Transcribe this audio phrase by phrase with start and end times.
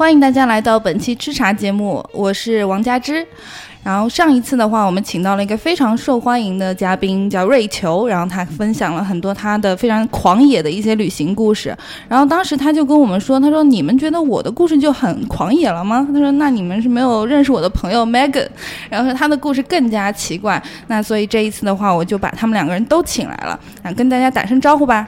[0.00, 3.22] 欢迎大家来到本期吃茶节目，我是王佳芝。
[3.84, 11.76] 然后上一次的话，我们请到了一个非常受欢迎的嘉宾，叫瑞秋，然后他分享了很多他的非常狂野的一些旅行故事。
[12.08, 18.48] 然后当时他就跟我们说：“他说你们觉得我的故事就很狂野了吗？”他说：“那你们是没有认识我的朋友 Megan，
[18.88, 20.62] 然后说他的故事更加奇怪。
[20.86, 25.06] 那所以这一次的话，我就把他们两个人都请来了，啊，跟大家打声招呼吧。”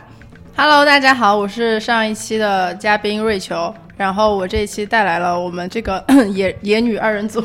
[0.54, 3.74] Hello，大家好，我是上一期的嘉宾瑞秋。
[4.02, 7.40] 然后我这一期带来了我们这个 野野女二人组，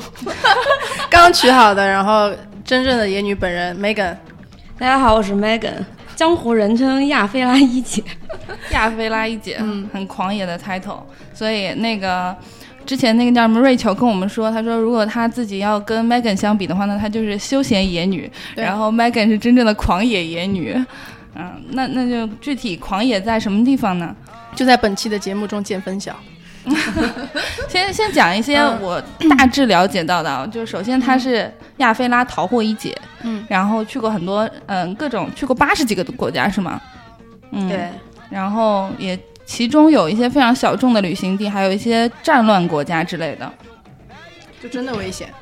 [1.08, 2.32] 刚取好的，然后
[2.66, 4.16] 真正的野女本人 Megan。
[4.80, 5.76] 大家好，我是 Megan，
[6.16, 8.04] 江湖人称亚非拉一姐。
[8.74, 11.02] 亚非拉一姐，嗯，很狂野的 title。
[11.32, 12.36] 所以那个
[12.88, 20.76] 之前那个叫什么瑞秋跟我们说，他说如果他自己要跟 Megan 相比的话呢，他就是休闲野女，然后 Megan 是真正的狂野野女。
[21.36, 24.16] 嗯，那那就具体狂野在什么地方呢？
[24.56, 26.16] 就在本期的节目中见分晓。
[27.68, 36.82] 先先讲一些我大致了解到的，就首先她是亚非拉逃货一姐，嗯，然后去过很多嗯各种去过八十几个国家是吗？
[37.52, 37.90] 嗯，对，
[38.30, 43.52] 然后也其中有一些非常小众的旅行地，还有一些战乱国家之类的，
[44.62, 45.34] 就真的危险。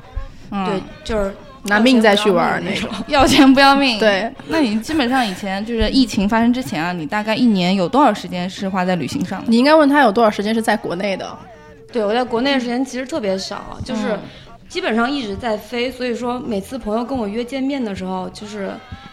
[0.52, 1.34] 嗯，对，就是。
[1.66, 3.98] 拿命再去玩那种，要钱不要命。
[4.00, 9.44] 对，那你基本上以前就是疫情发生之前啊，你大概一年有多少时间是花在旅行上？
[9.48, 11.38] 你应该问他有多少时间是在国内的。
[11.92, 14.18] 对，我在国内的时间其实特别少，就是
[14.68, 18.72] 基本上一直在飞，所以说每次朋友跟我约见面的时候，就是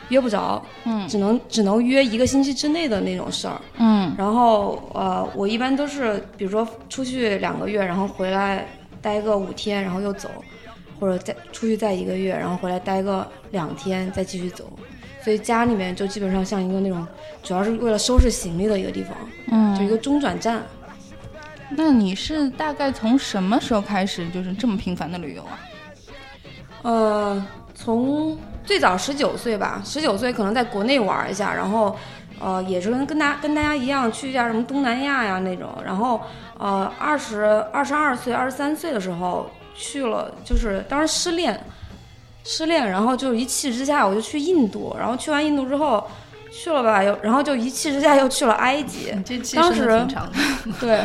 [0.09, 4.13] 约不着，嗯，只能只能约一个星期之内的那种事儿，嗯。
[4.19, 8.67] 然后呃，我一般都是比如说出去两个月，然后回来
[9.01, 10.29] 待个五天，然后又走。
[11.03, 14.73] 或者再出去再一个月，然后回来待个两天，再继续走。
[15.21, 17.05] 所以家里面就基本上像一个那种，
[17.43, 19.17] 主要是为了收拾行李的一个地方，
[19.49, 20.63] 嗯，就一个中转站。
[21.71, 25.59] 那你是大概从什么时候开始就是这么频繁的旅游啊？
[26.83, 31.97] 呃，从最早十九岁吧，十九岁可能在国内玩一下，然后
[32.39, 36.21] 呃也是跟跟大跟大家一样去一下什么东南亚呀那种，然后
[36.59, 37.43] 呃二十
[37.73, 39.51] 二十二岁二十三岁的时候。
[39.75, 41.59] 去了，就是当时失恋，
[42.45, 46.07] 失恋，然后就一气之下我就去印度，然后去完印度之后，
[46.53, 49.11] 去了吧，又然后就一气之下又去了埃及。
[49.55, 50.39] 当时挺长的，
[50.81, 51.01] 对，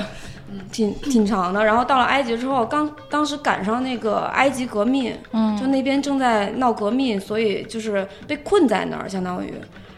[0.71, 1.63] 挺挺长的。
[1.63, 9.53] 然后到了埃及之后，刚当时赶上那个埃及革命，嗯，就那边正在闹革命，所以就是被困在那儿，相当于，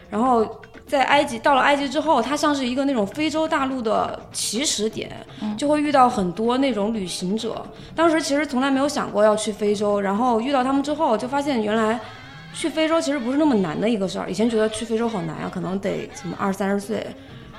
[0.08, 0.60] 然后。
[0.90, 5.08] 在埃及，到了埃及之后，它像是一个那种非洲大陆的起始点，
[5.56, 7.64] 就会遇到很多那种旅行者。
[7.94, 12.00] 当时其实从来没有想过要去非洲，然后遇到他们之后，就发现原来
[12.52, 14.28] 去非洲其实不是那么难的一个事儿。
[14.28, 17.06] 以前觉得去非洲好难啊，可能得什么二三十岁，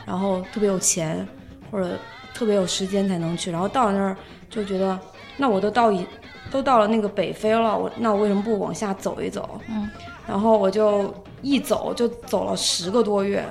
[0.05, 1.25] 然后特别有钱
[1.71, 1.97] 或者
[2.33, 3.49] 特别有时间才能去。
[3.49, 4.17] 然后到了那儿
[4.49, 4.99] 就觉得，
[5.37, 6.05] 那我都到一
[6.51, 9.57] 都到了那个北非了，我那我为什么不往下走一走？
[9.69, 9.89] 嗯。
[10.27, 13.45] 然后我就一走就走了十个多月，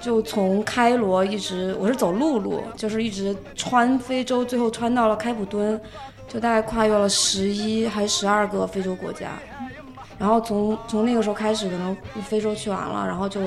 [0.00, 5.80] 就从开罗一直我是走陆路，就是一直穿非洲，最后穿到了开普敦，
[6.26, 9.32] 就大概跨越了十一还是十二个非洲国家。
[10.18, 13.40] 然后从从那个时候开始，可能非洲去完了，然后就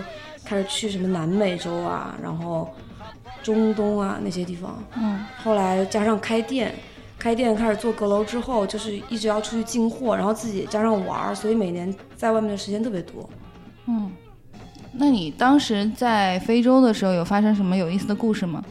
[0.45, 2.69] 开始去什么南美洲啊，然后
[3.43, 4.81] 中东啊那些地方。
[4.95, 6.73] 嗯，后来加上开店。
[7.19, 13.29] 开店开始做阁楼之后，就是一直要出去进货，然后自己加上玩儿，所以每年在外面的时间特别多。
[13.91, 14.09] 嗯，
[14.93, 18.63] 那你当时在非洲的时候有发生什么有意思的故事吗？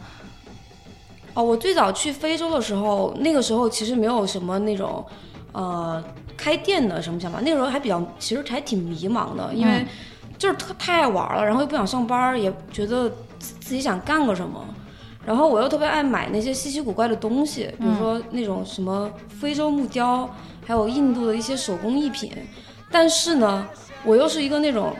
[1.35, 5.05] 哦，我最早去非洲的时候，那个时候其实没有什么那种
[5.51, 6.03] 呃
[6.35, 9.85] 开店的什么想法，那个时候还比较其实还挺迷茫的，因为
[10.39, 13.07] 就是特太爱玩了，然后又不想上班，也觉得
[13.37, 14.59] 自己想干个什么。
[15.23, 20.27] 然后我又特别爱买那些稀奇古怪的东西，比如说那种什么非洲木雕，
[20.65, 22.31] 还有印度的一些手工艺品。
[22.89, 23.65] 但是呢，
[24.03, 24.93] 我又是一个那种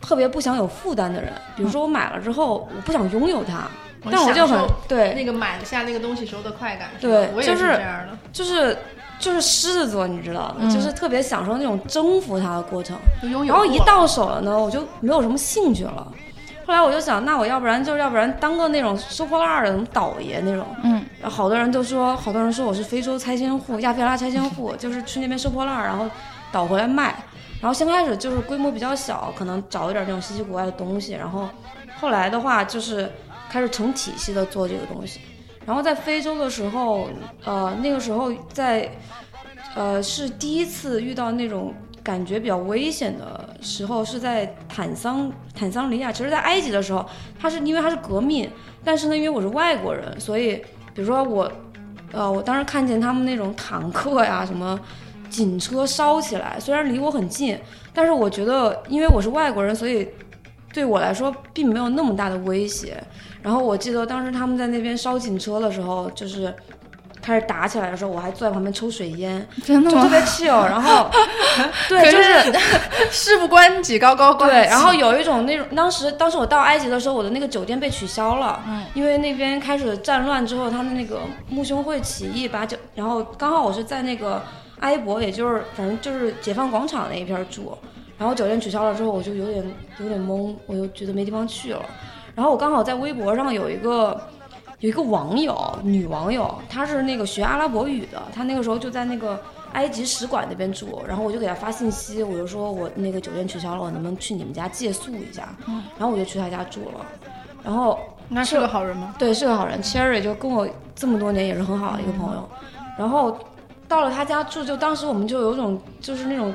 [0.00, 1.32] 特别不想有负担的人。
[1.56, 3.68] 比如说我买了之后，我不想拥有它，
[4.10, 6.88] 但我就很对那个买下那个东西时候的快感。
[7.00, 8.76] 对，我也是这样的，就是
[9.18, 12.96] 就是狮子座，你知道的，就是特别享受那种征服它的过程。
[13.46, 16.06] 然后一到手了呢，我就没有什么兴趣了。
[16.64, 20.66] 后来我就想，那我要不然就要不然当个那种收破烂的倒爷那种。
[20.84, 21.02] 嗯。
[21.20, 26.06] 然后好多人都说，好多人说我是非洲拆迁户，亚非拉拆迁户，就是去那边收破烂，然后
[26.52, 27.16] 倒回来卖。
[27.60, 31.12] 然后先开始就是规模比较小，可能找一点那种稀奇古怪的东西。
[31.12, 31.48] 然后
[31.96, 33.10] 后来的话就是
[33.50, 35.20] 开始成体系的做这个东西。
[35.66, 37.08] 然后在非洲的时候，
[37.44, 38.90] 呃，那个时候在，
[39.74, 41.74] 呃，是第一次遇到那种。
[42.00, 47.04] 感觉比较危险的时候是在坦桑坦桑尼亚，其实，在埃及的时候，
[47.38, 48.50] 它是因为它是革命，
[48.82, 50.54] 但是呢，因为我是外国人，所以，
[50.94, 51.52] 比如说我
[52.12, 54.78] 呃，我当时看见他们那种坦克呀，什么
[55.28, 57.58] 警车烧起来，虽然离我很近，
[57.92, 60.08] 但是我觉得因为我是外国人，所以
[60.72, 63.02] 对我来说并没有那么大的威胁。
[63.42, 66.54] 然后我记得当时他们在那边烧警车的时候，就是。
[67.20, 70.64] 开始打起来的时候，我还坐在旁边抽水烟，真的就特别 chill。
[70.64, 71.10] 然后，
[71.86, 72.58] 对，就是
[73.10, 74.54] 事不关己高高挂起。
[74.54, 81.20] 对，然后有一种那种，当时当时我到埃及的时候，我的那个酒店被取消了，嗯，因为那边开始战乱之后，他们那个
[81.50, 84.42] 穆兄会起义把酒，然后刚好我是在那个
[84.80, 87.76] 埃博，也就是反正就是解放广场那一片住，
[88.16, 89.64] 然后酒店取消了之后，我就有点
[90.00, 91.84] 有点懵，我就觉得没地方去了。
[92.34, 94.20] 然后我刚好在微博上有一个。
[94.80, 99.36] 有一个网友，女网友，她是那个学阿拉伯语的，她那个时候就在那个
[99.72, 105.52] 埃及使馆那边住，然后我就给她发信息，我就说我那个酒店取消了，我能不能去你们家借宿一下？
[105.66, 107.04] 嗯，然后我就去她家住了，
[107.64, 107.98] 然后
[108.28, 109.16] 那是个好人吗？
[109.18, 112.48] 对，是个好人，Cherry 就跟我这么多年也是很好的一个朋友，
[112.96, 113.36] 然后
[113.88, 116.54] 到了他家住，就当时我们就有种就是那种。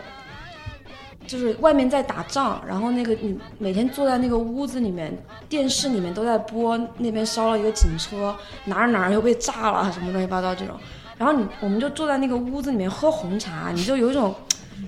[1.26, 8.36] 就是外面在打仗，然后那个你每天坐在那个屋子里面，电视里面都在播那边烧了一个警车，
[8.66, 10.76] 哪儿哪儿又被炸了，什么乱七八糟这种。
[11.18, 14.36] 然后你我们就坐在那个屋子里面喝红茶，你就有一种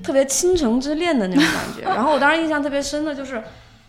[0.04, 1.84] 特别倾城之恋的那种感觉。
[1.88, 3.42] 然后我当时印象特别深的就是，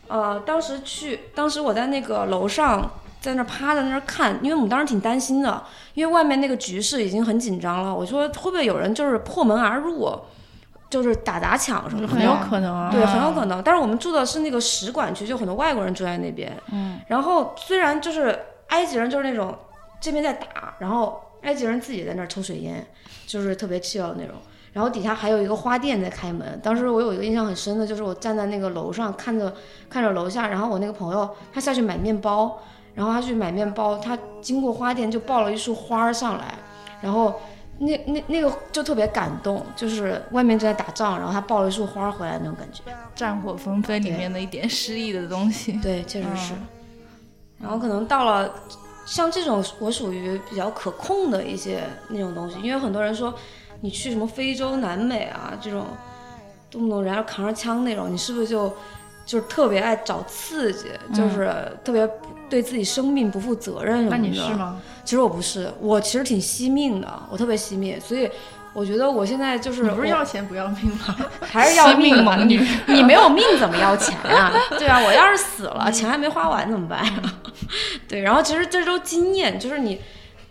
[0.06, 2.88] 呃，当时去，当时我在那个楼上
[3.20, 5.62] 在那趴在那儿看，因为我们当时挺担心的，
[5.94, 7.94] 因为外面那个局势已经很紧张了。
[7.94, 10.10] 我说会不会有人就是破门而入？
[10.88, 13.60] 就是打砸抢什么的，很有可能啊，对，很有可能。
[13.60, 16.56] 但是我们住的是那个使馆区，就很多外国人住在那边。
[16.70, 17.00] 嗯。
[17.08, 19.52] 然后虽然就是埃及人就是那种
[20.00, 22.86] 这边在打，然后埃及人自己在那儿抽水烟，
[23.26, 24.36] 就是特别 chill 那种。
[24.72, 26.58] 然后底下还有一个花店在开门。
[26.62, 29.52] 当时我有一个印象很深的，就是我站在那个楼上看着
[29.90, 32.62] 看着楼下，然后我那个朋友他下去买面包，
[32.96, 36.54] 然后他去买面包，他经过花店就抱了一束花上来，
[37.00, 37.38] 然后。
[37.78, 42.80] 那那那个就特别感动，就是外面正在打仗，然后他抱了一束花回来那种感觉，
[43.14, 45.72] 战火纷飞里面的一点诗意的东西。
[45.82, 46.54] 对，确实是。
[47.60, 48.50] 然后可能到了
[49.04, 53.34] 像这种，我属于比较可控的一些那种东西，因为很多人说
[53.82, 55.84] 你去什么非洲、南美啊这种，
[56.70, 58.70] 动不动人家扛着枪那种，你是不是就
[59.26, 61.54] 就是特别爱找刺激，就是
[61.84, 62.08] 特别
[62.48, 64.16] 对自己生命不负责任什么的？
[64.16, 64.76] 那你是吗？
[65.04, 68.28] 其实我不是，我其实挺惜命的，我特别惜命，所以
[68.72, 71.16] 我觉得我现在就是不是要钱不要命吗？
[71.40, 72.60] 还是要命猛女？
[72.88, 74.52] 你没有命怎么要钱啊？
[74.78, 77.04] 对啊，我要是死了，钱还没花完怎么办？
[78.08, 80.00] 对，然后其实这都经验，就是你，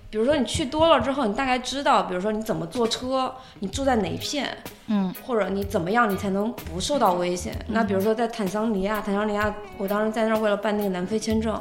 [0.09, 4.57] 比如说你去多了之后，你大概知道，比如说你怎么坐车，你住在哪一片，
[4.87, 7.53] 嗯，或者你怎么样，你才能不受到危险？
[7.67, 11.59] 那比如说在坦桑尼亚，坦桑尼亚，我当时在那儿为了办那个南非签证。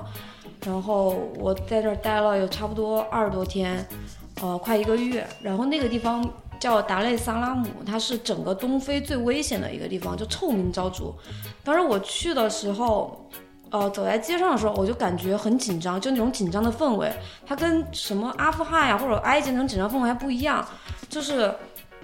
[0.64, 3.86] 然后我在这儿待了有差不多二十多天，
[4.40, 5.26] 呃，快一个月。
[5.42, 6.26] 然后那个地方
[6.58, 11.12] 叫达累萨拉姆，它是整个东非最危险的一个地方，就臭名昭著。
[11.62, 13.28] 当时我去的时候，
[13.74, 17.12] 呃，走在街上的时候，我就感觉很紧张，就那种紧张的氛围，
[17.44, 20.64] 它跟什么阿富汗呀或者埃及那种紧张氛围还不一样。
[21.08, 21.52] 就是，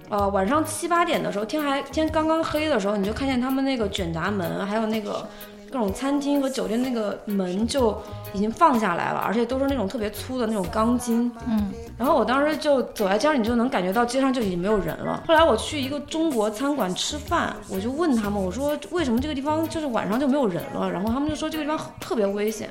[0.08, 5.28] 呃，晚上七八点的时候，天还天刚刚黑的时候，你就看见他们那个卷闸门，还有那个。
[5.70, 7.96] 各种餐厅和酒店那个门就
[8.32, 11.30] 已经放下来了，而且都是那种特别粗的那种钢筋。
[11.46, 15.22] 嗯，然后我当时就走在街上，你就能感觉到街上就已经没有人了。
[15.26, 20.90] 后来我去一个中国餐馆吃饭，我就问他们，我说为什么这个地方就是晚上就没有人了？
[20.90, 22.68] 然后他们就说这个地方特别危险。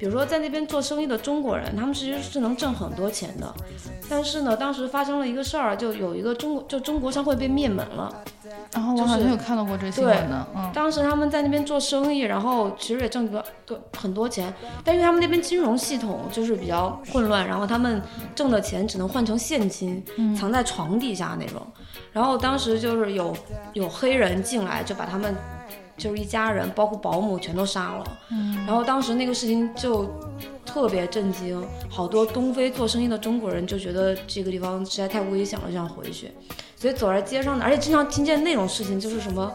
[0.00, 3.54] 比如说，在那边做生意的中国人，他们其实是能挣很多钱的。
[4.08, 8.10] 但是呢，当时发生了一个事儿，就有一个中国，就中国商会被灭门了。
[8.72, 10.46] 然后我好像有看到过这新闻的。
[10.56, 14.50] 嗯，当时他们在那边做生意，然后其实也挣个个很多钱，
[14.82, 18.00] 但因为他们那边金融系统就是比较混乱，然后他们
[18.34, 20.02] 挣的钱只能换成现金，
[20.34, 21.60] 藏在床底下那种。
[22.10, 23.36] 然后当时就是有
[23.74, 25.34] 有黑人进来，就把他们。
[26.00, 28.04] 就是一家人，包括保姆，全都杀了。
[28.30, 30.10] 嗯，然后当时那个事情就
[30.64, 36.30] 特别震惊，好多东非做生意的中国人就觉得这个地方实在太危险了，就想回去。
[36.74, 39.52] 所以走在街上，而且经常听见那种事情，就是什么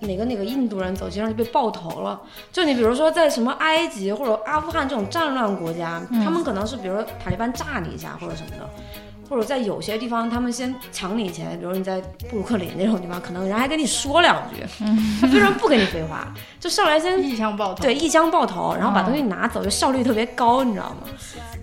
[0.00, 2.20] 哪个哪个印度人走街上就被爆头了。
[2.50, 8.68] 就你比如说在什么埃及或者阿富汗这种战乱国家，他们可能是比如说塔利班炸你一下或者什么的。
[9.28, 14.64] 或者在有些地方，他们先抢你钱，比如你在布鲁克林那种地方，可能人还跟你说两句，
[15.20, 21.08] 他非常不跟你废话，就上来先一枪爆头，对，一枪爆头，然后把东西拿走，就效率特别高，你知道吗？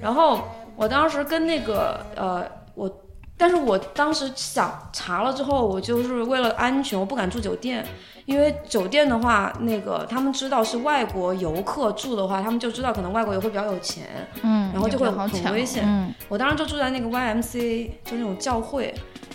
[0.02, 2.46] 然后我当时跟那个呃，
[2.76, 2.88] 我
[3.38, 7.86] 但是我当时想查了之后，我就是为了安全，我不敢住酒店，
[8.26, 14.06] 因为酒店的话，那个他们知道是外国游客住的话，他们就知道可能外国游客比较有钱，
[14.42, 18.94] 嗯，然后就会很危险嗯我当时就住在那个 YMCA，就那种教会，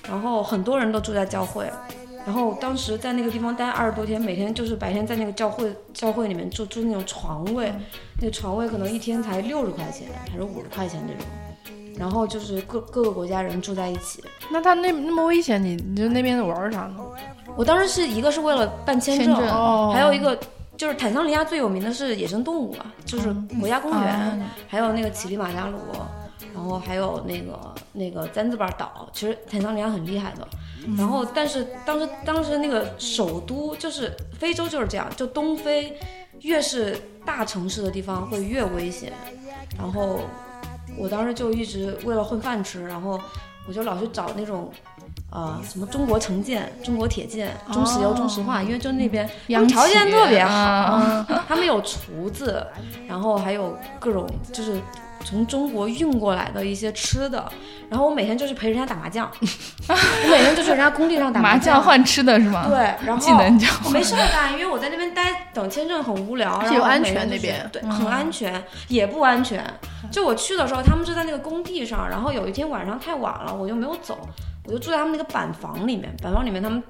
[0.09, 1.71] 然后很多人都住在教会。
[2.27, 7.73] 然后当时在那个地方待二十多天，每天就是白天在那个教会教会里面住住那种床位，
[8.21, 11.25] 那个床位可能一天才六十块钱还是五十块钱这种。
[12.01, 14.25] 然后就是各各个国家人住在一起。
[14.51, 16.97] 那他那那么危险，你你就那边玩啥呢？
[17.57, 20.39] 我当时是一个是为了办签签证哦还有一个
[20.77, 23.31] 就是坦桑尼亚最有名的是野生动物啊，就是
[23.61, 25.79] 国家公园，啊还有那个乞力马扎罗，
[26.55, 30.49] 然后还有那个那个 zanzibar 岛，其实坦桑尼亚很厉害的。
[30.97, 35.95] 然后，但是当时当时那个首都就是非洲就是这样，就东非
[36.41, 39.13] 越是大城市的地方会越危险。
[39.77, 40.21] 然后
[40.97, 43.21] 我当时就一直为了混饭吃，然后
[43.67, 44.71] 我就老去找那种。
[45.33, 52.67] 呃，什么中国城建、中国铁建、中石油、中石化，因为就那边他央企们条件特别好，啊 他们有厨子，
[53.07, 54.81] 然后还有各种就是
[55.25, 57.51] 从中国运过来的一些吃的，
[57.89, 59.31] 然后我每天就去陪人家打麻将，
[59.89, 61.83] 我每天就去人家工地上打麻将将。
[61.83, 62.67] 换吃的是吗？
[62.69, 69.65] 对，然后技能交我没事儿干，因为我在那边待等签证很无聊， 然后有安每天就是全那边对，很安全，也不安全。
[70.11, 74.19] 就我去的时候，他们就在那个工地上，然后有一天晚上太晚了，我就没有走，
[74.65, 76.83] 我就住在他们那个板房里面，板房里面他们。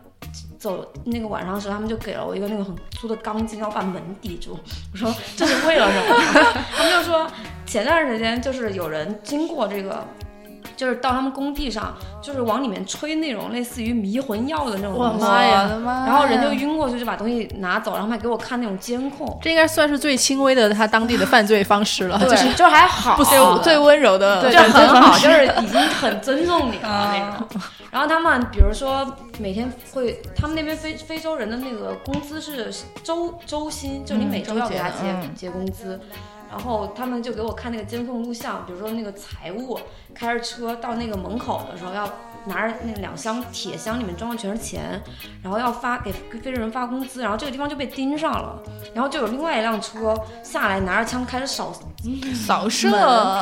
[0.60, 4.58] 走那个晚上的时候，他们就给了我一个那个很粗的钢筋，然后把门抵住。
[4.92, 6.20] 我说这是为了什么？
[6.76, 7.26] 他们就说
[7.64, 10.06] 前段时间就是有人经过这个，
[10.76, 16.04] 就是到他们工地上，就是往里面吹那种类似于迷魂药的那种我东西，妈呀我的妈呀！
[16.06, 27.60] 然后人就晕过去，就把东西拿走，然后还给我看那种监控，这应该算是最轻微的他当地的犯罪方式了，就是，就还好，不最最温柔的对，就很好，就是已经很尊重你了啊那种。
[27.90, 29.06] 然后他们比如说
[29.38, 36.00] 每天会，他们那边非非洲人的那个工资是周周薪，就你嗯每周要给他结、结的嗯结工资。
[36.48, 39.78] 然后他们就给我看那个监控录像，比如说那个财务
[40.12, 42.10] 开着车到那个门口的时候，要
[42.46, 45.00] 拿着那两箱铁箱，里面装的全是钱，
[45.44, 48.60] 然后要发给给非洲人发工资，然后这个地方就被盯上了，
[48.92, 51.72] 然后就有另外一辆车下来拿着枪开始扫
[52.34, 52.90] 扫射，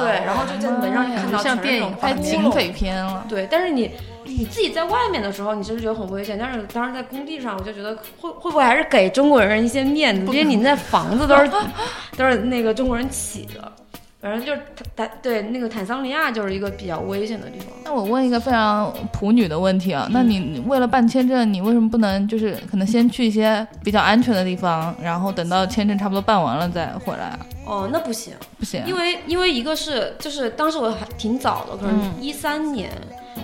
[0.00, 3.24] 对，然后就在门上就看到像电影全是那种拍窟窿警匪片了。
[3.26, 3.92] 对，但是你
[4.28, 6.38] 你自己在外面的时候，你就是觉得很危险。
[6.38, 11.50] 但是当时在工地上，我就觉得会会不会还是给中国人一些面子，因为你那房子都是
[12.16, 13.72] 都是那个中国人起的。
[14.20, 17.68] 反正就是坦坦对那个坦桑尼亚就是一个比较危险的地方。
[17.84, 27.38] 那我问一个非常普女的问题啊，那你你为了办签证，你为什么不能就是可能先去一些比较安全的地方，然后等到签证差不多办完了再回来啊？
[27.64, 32.90] 哦，那不行，不行啊，因为因为一个是就是当时我还挺早的，可能嗯一三年、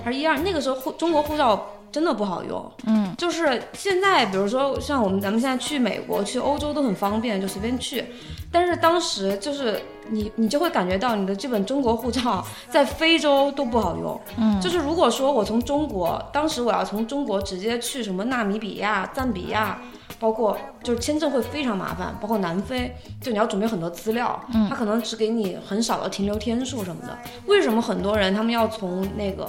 [0.05, 2.73] 还是一二，那个时候护中国护照真的不好用。
[2.87, 8.05] 嗯，就是现在，比如说像我们咱们现在去美国、去欧洲都很方便，就随便去。
[8.51, 9.81] 但是当时就是
[10.11, 14.21] 你你就会感觉到你的这本中国护照 在非洲都不好用。
[14.39, 19.79] 嗯就是如果说我从中国，当时我要从中国直接去什么纳米比亚、赞比亚。
[20.21, 27.19] 包括就是签证会非常麻烦，包括南非，就你要准备很多资料，嗯他可能只给你很少的停留天数什么的。
[27.47, 29.47] 为什么很多人他们要从那个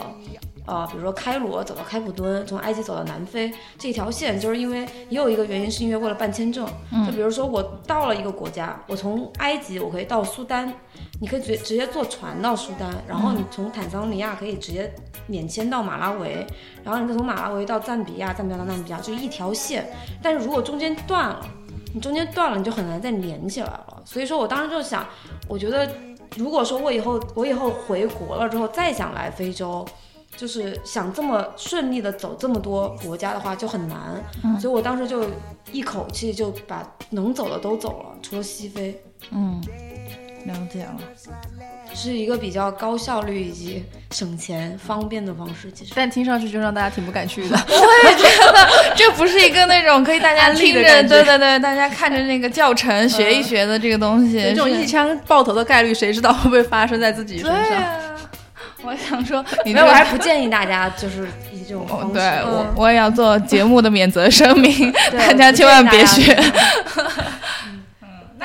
[0.65, 4.79] 呃，比如说开罗走到开普敦，从埃及走到南非这条线，就是因为
[5.09, 6.67] 也有一个原因，是因为为了办签证。
[7.05, 10.73] 就比如说我到了一个国家，我从埃及我可以到苏丹，
[11.21, 14.91] 你可以直接直接坐船到苏丹，然后你从坦桑尼亚可以直接
[15.27, 16.45] 免签到马拉维，
[16.83, 19.87] 然后你再从马拉维到赞比亚，赞比亚到纳米比亚，就是一条线。
[20.21, 21.45] 但是如果中间断了，
[21.93, 24.01] 你中间断了，你就很难再连起来了。
[24.03, 25.05] 所以说我当时就想，
[25.47, 25.87] 我觉得
[26.35, 29.85] 如果说我以后我以后回国了之后再想来非洲。
[30.35, 34.23] 就是想这么顺利的走这么多国家的话就很难，
[34.59, 35.29] 所以我当时就
[35.71, 39.01] 一口气就把能走的都走了，除了西非，
[39.31, 39.61] 嗯，
[40.45, 40.97] 了解了。
[41.93, 45.71] 是一个比较高效率以及省钱方便的方式。
[45.71, 47.55] 其实但听上去就让大家挺不敢去的。
[47.69, 57.63] 我也觉得 这不是一个那种可以大家听着， 对对对，大家看着那个教程学一学的这个东西，是这种一枪爆头的概率，谁知道会不会发生在自己身上？
[57.63, 58.01] 对啊。
[58.85, 62.19] 我想说， 你没有，我还不建议大家就是以这种方式。
[62.45, 66.37] 我，我也要做节目的免责声明，大家千万别学。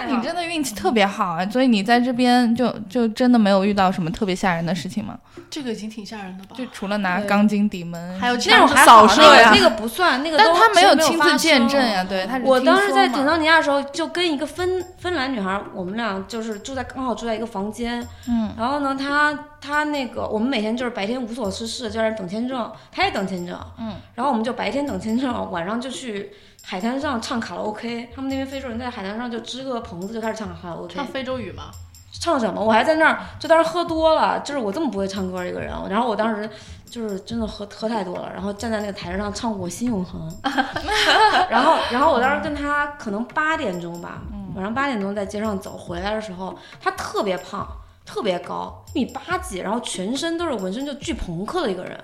[0.06, 1.46] 那你真的运气特别好啊！
[1.48, 5.18] 所以你在这边就就真的没有遇到什么特别吓人的事情吗？
[5.50, 6.54] 这个已经挺吓人的吧？
[6.56, 12.04] 就除了拿钢筋抵门，还有那种还扫射呀，那个不算，那个但他没有亲自见证呀。
[12.04, 18.06] 对，他我当时在坦桑尼亚的时候，就跟一个芬芬兰女孩，我们俩就是住在刚好住在一个房间。
[18.28, 23.58] 嗯，然后呢，她她那个我们每天就是白天无所事事，就在那等签证，她也等签证。
[23.78, 26.30] 嗯，然后我们就白天等签证，晚上就去。
[26.70, 31.64] 海滩上唱卡拉 OK，他们那边非洲人在海滩上就支个棚子就开始唱卡拉 OK，唱非洲语吗？
[32.12, 32.62] 唱什么？
[32.62, 36.48] 我还在那儿，就当时喝多了，就是我这么不会唱歌一个人，然后我当时
[36.88, 40.32] 就是真的喝喝太多了，然后站在那个台上唱我心永恒，
[41.50, 44.22] 然后然后我当时跟他可能八点钟吧，
[44.54, 47.66] 晚上八点钟在街上走回来的时候，他特别胖，
[48.06, 51.98] 特别高，一米八几，然后全身都是纹身，就巨朋克的一个人，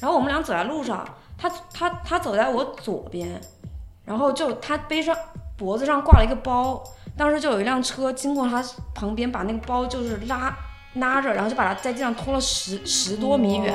[0.00, 3.40] 然后我们俩走在路上，他他他走在我左边。
[4.08, 5.14] 然后就他背上
[5.56, 6.82] 脖子上挂了一个包，
[7.14, 10.56] 当时就有一辆车经过他旁边，把那个包就是拉
[10.94, 13.74] 拉着，然后就把他在地上拖了十十多米远。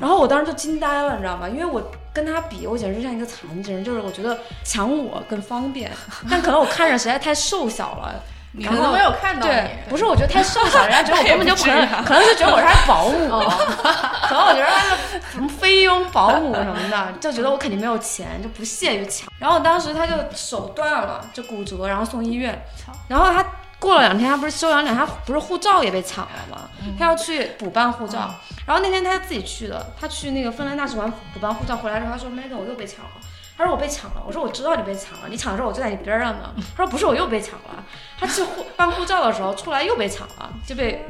[0.00, 1.46] 然后我当时就惊呆了，你知道吗？
[1.46, 1.82] 因为我
[2.14, 5.92] 跟他比，我简直像一个残疾人，就是我觉得抢我更方便，
[6.30, 8.20] 但可能我看着实在太瘦小了。
[8.54, 19.26] 可能没有看到对，不是，我觉得太瘦小， 人家觉得我根本就不可能，可能是觉得我是他保姆，可能我觉得他是什么菲佣保姆什么的，就觉得我肯定没有钱，就不屑于抢。
[19.38, 22.62] 然后当时他就手断了，就骨折，然后送医院。
[23.08, 23.42] 然后他
[23.78, 26.68] 过了两天，他不是休养两天，他不是护照也被抢了吗？
[26.98, 28.34] 他要去补办护照。
[28.66, 33.10] 然后那天他自己去的，他去那个芬兰大使馆补办护照，回来之后他说：“Megan，我又被抢了。”
[33.56, 36.54] 他说我被抢了，我说我知道你被抢了，你抢的时候我就在你边上呢。
[36.76, 37.84] 他说不是，我又被抢了。
[38.18, 41.06] 他去护办护照的时候出来又被抢了，就被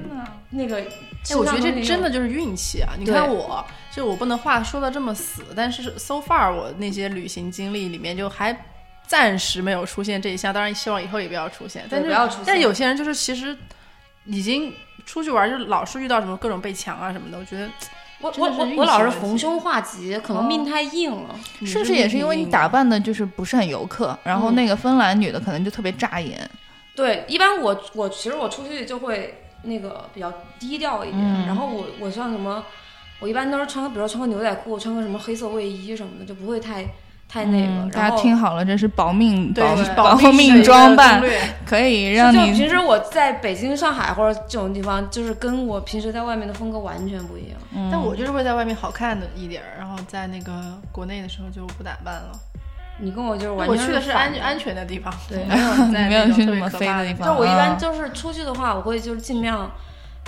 [0.50, 0.82] 那个。
[1.30, 2.94] 哎，我觉得这真的就是运气啊！
[2.98, 8.52] 你看我，就我不能话说的这么死，但是 so far 我那些旅行经历里面就还
[9.06, 11.86] 暂时没有出现这一项，当然希望以后也不要出现。
[11.88, 12.44] 但是不要出现。
[12.44, 13.56] 但有些人就是其实
[14.24, 14.74] 已经
[15.06, 17.70] 出去玩，就老是遇到什么各种被抢啊什么的，我觉得。
[18.22, 21.34] 我我我我老是逢凶化吉，可能命太硬了，
[21.66, 24.16] 是不是也是因为你打扮的就是不是很游客？
[24.22, 26.48] 然后那个芬兰女的可能就特别扎眼。
[26.94, 32.64] 对，一般我我其实我出去就会那个比较低调一点，然后我我像什么，
[33.18, 36.86] 我一般都是穿个，比如说穿个牛仔裤，穿个什么黑色卫衣什么的，就不会太。
[37.32, 41.22] 太那个，大家听好了，这是保命保保命装扮，
[41.64, 42.52] 可以让你。
[42.52, 47.58] 平时我在北京、上海或者这种地方，就是跟我平时在外面的风格完全不一样。
[47.90, 50.52] 但我就是会在外面好看的一点儿，然后在那个
[50.92, 52.32] 国内的时候就不打扮了。
[52.98, 53.78] 你跟我就是完全。
[53.78, 57.28] 我去的是安安全的地方，对， 没有在没有去那么飞的地方。
[57.28, 59.70] 就我一般就是出去的话，我会就是尽量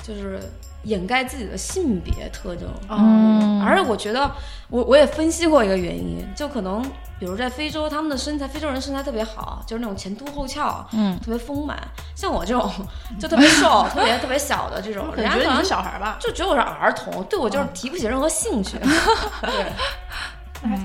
[0.07, 0.39] 就是。
[0.85, 4.31] 掩盖自己的性别特征，嗯，而且我觉得，
[4.69, 6.83] 我我也分析过一个原因，就可能，
[7.19, 11.79] 比如在非洲，他们的身材，非洲人身材特别好，就是那种前凸后翘，嗯，特别丰满。
[12.15, 12.71] 像我这种，
[13.19, 18.77] 就特别瘦， 特别特别小的这种，人家可能小孩吧，就觉得我是儿童，对我就是提不起任何兴趣。
[19.41, 19.73] 对，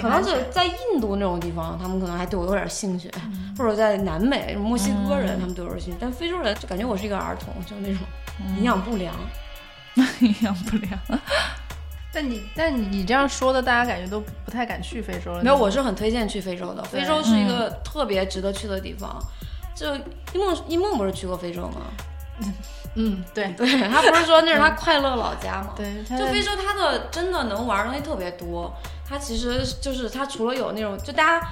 [0.02, 3.10] 可能是在印度那种地方，他们可能还对我有点兴趣，
[3.58, 8.04] 或者在南美，墨西哥人他们对我有兴趣，但非洲人就感觉我是一个儿童，就那种
[8.58, 9.13] 营养不良。
[10.22, 10.98] 营养不良，
[12.13, 15.44] 但你但你这样说的，大家感觉都不太敢去非洲了。
[15.44, 16.82] 没有，我是很推荐去非洲的。
[16.84, 19.22] 非洲是一个特别值得去的地方。
[19.76, 19.94] 就
[20.34, 21.82] 一梦一梦不是去过非洲吗？
[22.96, 25.74] 嗯，对对，他不是说那是他快乐老家吗？
[25.76, 28.74] 对，就非洲，他的真的能玩的东西特别多。
[29.10, 31.48] 它其实就是它除了有那种，就大家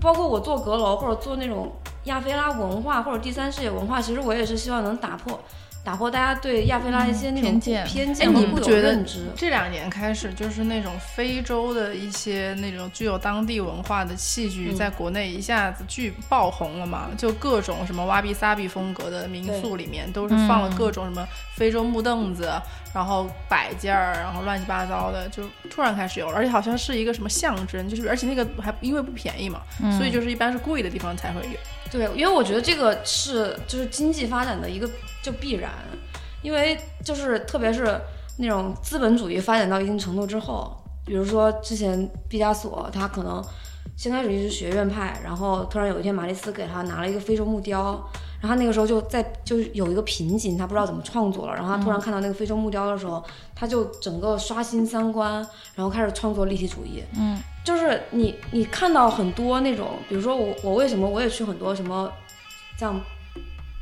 [0.00, 1.70] 包括我做阁楼或者做那种
[2.04, 5.38] 亚非拉文化或者第三世界文化，其实我也是希望能打破。
[5.84, 8.34] 打破大家对亚非拉一些那种偏见，偏见。
[8.34, 8.98] 你不觉得
[9.36, 17.10] 这两年开始，就是那种非洲的一些那种具有当地文化的器具，在国内一下子巨爆红了嘛？
[17.16, 22.50] 就各种什么瓦比萨比风格的民宿里面，都是放了各种什么非洲木凳子，
[22.96, 29.60] 然后摆件儿，然后乱七八糟的，就突然开始有了，而且好像是一个什么象征，就是而且那个还因为不便宜嘛，
[29.98, 31.58] 所以就是一般是贵的地方才会有。
[31.90, 34.88] 对，因为我觉得这个是就是经济发展的一个。
[35.22, 35.72] 就必然，
[36.40, 38.00] 因为就是特别是
[38.38, 43.44] 那种资本主义发展到一定程度之后，比如说之前毕加索，他可能
[43.96, 48.00] 先开始一直学院派，然后突然有一天玛丽斯给他拿了一个非洲木雕，
[48.46, 55.34] 然后他那个时候就在就是有一个瓶颈，他不知道怎么创作了，然后他突然看到那个非洲木雕的时候，他就整个刷新三观，
[55.74, 57.02] 然后开始创作立体主义。
[57.18, 62.12] 嗯，就是你你看到很多那种，比如说我我为什么我也去很多什么
[62.78, 63.00] 像。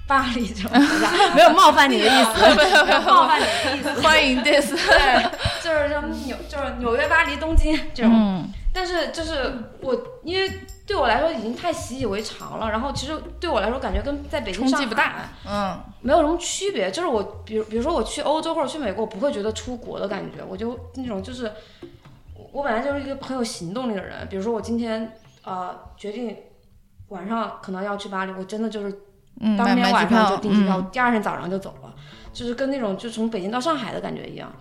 [0.06, 2.32] 巴黎这种国家 没有冒犯你的意思，
[2.84, 3.90] 没有冒犯你的意思。
[4.06, 5.30] 欢迎 this，对，
[5.62, 10.50] 就是什么纽，就是纽约、巴黎、东京这种但是就是我，因为
[10.84, 16.90] 对我来说已经太习以为常了，然后其实对我来说感觉跟在北京冲击不大，嗯，没有什么区别。
[16.90, 21.52] 就是我，比如比如说我去欧洲或者去美国，我不会觉得出国的感觉，我就那种就是
[22.52, 24.26] 我本来就是一个很有行动力的人。
[24.28, 25.12] 比如说我今天
[25.44, 26.36] 呃决定
[27.10, 28.92] 晚上可能要去巴黎，我真的就是
[29.56, 31.94] 当天晚上就订机票，第二天早上就走了，
[32.32, 34.52] 就是跟那种就从北京到上海的感觉一样。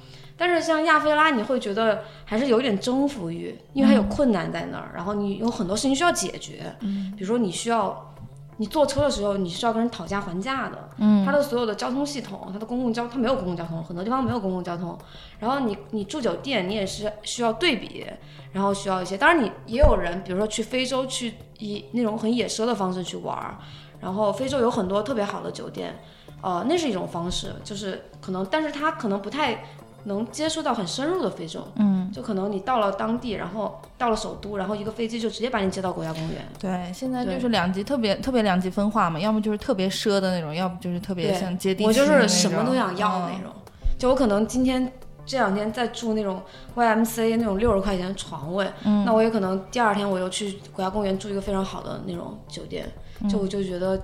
[0.46, 6.76] 但是像亚非拉，你会觉得还是有一点征服欲，因为它有困难在那儿，然后你有很多事情需要解决。
[6.82, 8.14] 嗯，比如说你需要，
[8.58, 10.90] 你坐车的时候你需要跟人讨价还价的。
[10.98, 14.98] 嗯，它的所有的交通系统，它的公共交，它没有公共交通，很多地方没有公共交通。
[15.40, 18.06] 然后你你住酒店，你也是需要对比，
[18.52, 19.18] 然后需要一些。
[19.18, 23.58] 当然你也有人，比如说去非洲去以那种很野奢的方式去玩儿，
[24.02, 25.98] 然后非洲有很多特别好的酒店，
[26.42, 29.64] 呃，那是一种方式，就是可能，但是它可能不太。
[30.06, 36.46] 能接触到很深入的非洲，嗯，就可能你到了当地，然后到了首都，然后一个飞机就直接把你接到国家公园。
[36.60, 43.52] 对，现在就是两极特别特别两极分化嘛，要么就是特别奢的那种，要不就是特别像接地气我就是什么都想要那种，
[43.98, 44.92] 就我可能今天
[45.26, 46.42] 这两天在住那种
[46.76, 52.86] YMC 那种六十块钱的床位，嗯，那我也可能第二天我又去国家公园住一个非常好的那种酒店，
[53.30, 53.98] 就我就觉得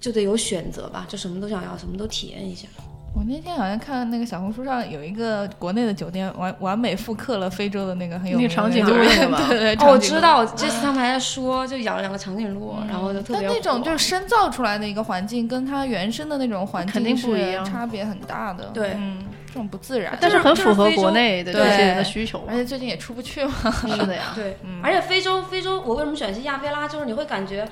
[0.00, 2.66] 就得有选择吧，就什么都想要，什么都体验一下。
[3.14, 13.46] 我那天好像看那个小红书上有一个国内的酒店完完美复刻了非洲的那个很有那个长颈鹿对对，哦，我知道，这次他们还在说，就养了两个长颈鹿，然后就特别。
[13.46, 18.70] 但那种就是深造出来的一个环境，跟它原生的那种环境肯定不一样，差别很大的。
[18.72, 22.42] 对，嗯，这种不自然，但是很符合国内的这些人的需求。
[22.48, 23.52] 而且最近也出不去嘛。
[23.86, 26.88] 是的呀，对，而且非洲非洲，我为什么选去亚非拉？
[26.88, 27.68] 就是你会感觉，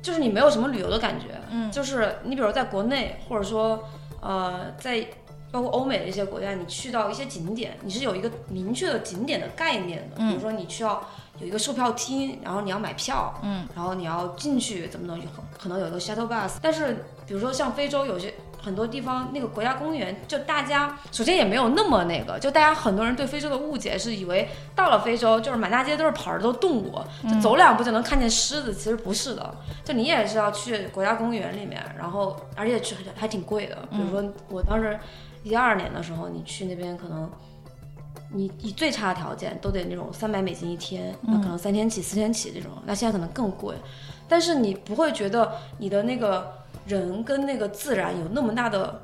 [0.00, 3.82] 就是你没有什么旅游的感觉，嗯，就是你比如在国内，或者说
[4.26, 5.06] 呃在。
[5.52, 10.16] 包括欧美的一些国家，你去到一些景点，你是有一个明确的景点的概念的。
[10.16, 11.02] 比如说，你需要
[11.38, 15.24] 有一个售票厅，然后你要买票，嗯，然后你要进去怎么能有
[15.56, 16.56] 可能有一个 shuttle bus。
[16.60, 29.54] 但是，比如说像非洲有些很多地方，那个国家公园，就大家首先也没有那么那个，就大家很多人对非洲的误解是以为到了非洲就是满大街都是跑着都动物，就走两步就能看见狮子，其实不是的。
[29.84, 33.76] 就你也是要去国家公园里面，然后而且去还挺贵的。
[33.90, 34.98] 比如说我当时。
[35.44, 37.30] 一二年的时候，你去那边可能，
[38.32, 43.76] 你以最差的条件都得那种三百美金一天，那可能三天起、四天起这种，那现在可能更贵。
[44.26, 46.52] 但是你不会觉得你的那个
[46.86, 49.00] 人跟那个自然有那么大的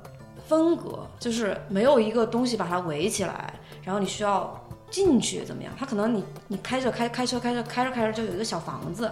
[0.46, 5.72] 分隔，就是没有一个东西把它围起来，然后你需要进去怎么样？
[5.78, 9.10] 它可能你你开着开开车开着开着开着就有一个小房子，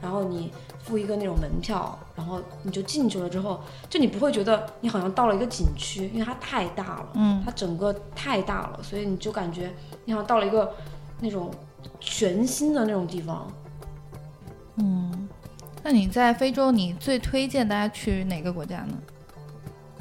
[0.00, 0.52] 然后你。
[0.84, 9.72] 付一个那种门票，然后你就进去了之后，就你不会觉得你好像到了一个景区，因为它太大了，嗯，它整个太大了，所以你就感觉
[10.04, 10.74] 你好像到了一个
[11.20, 11.52] 那种
[12.00, 13.46] 全新的那种地方。
[14.74, 15.28] 嗯，
[15.82, 18.94] 那你在非洲，你最推荐大家去哪个国家呢？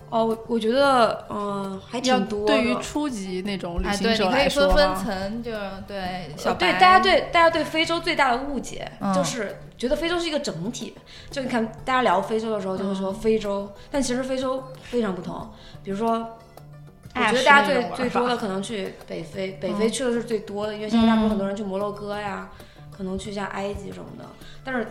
[0.10, 2.46] 哦，我觉得，嗯，还挺多。
[2.46, 5.52] 对于初级那种旅行者来说，可以分分层，就
[5.88, 6.30] 对。
[6.36, 10.94] 小对大家对大家对非洲最大的误解就是觉得非洲是一个整体。
[11.30, 15.50] 就你看，大家聊非洲的时候就会说非洲，但其实非洲非常不同。
[15.82, 16.38] 比如说，
[17.15, 22.50] 我觉得大家最最多的可能去北非，北非去的是最多的，因为现在不是很多人去摩洛哥呀，
[22.91, 24.26] 可能去一下埃及什么的。
[24.62, 24.86] 但是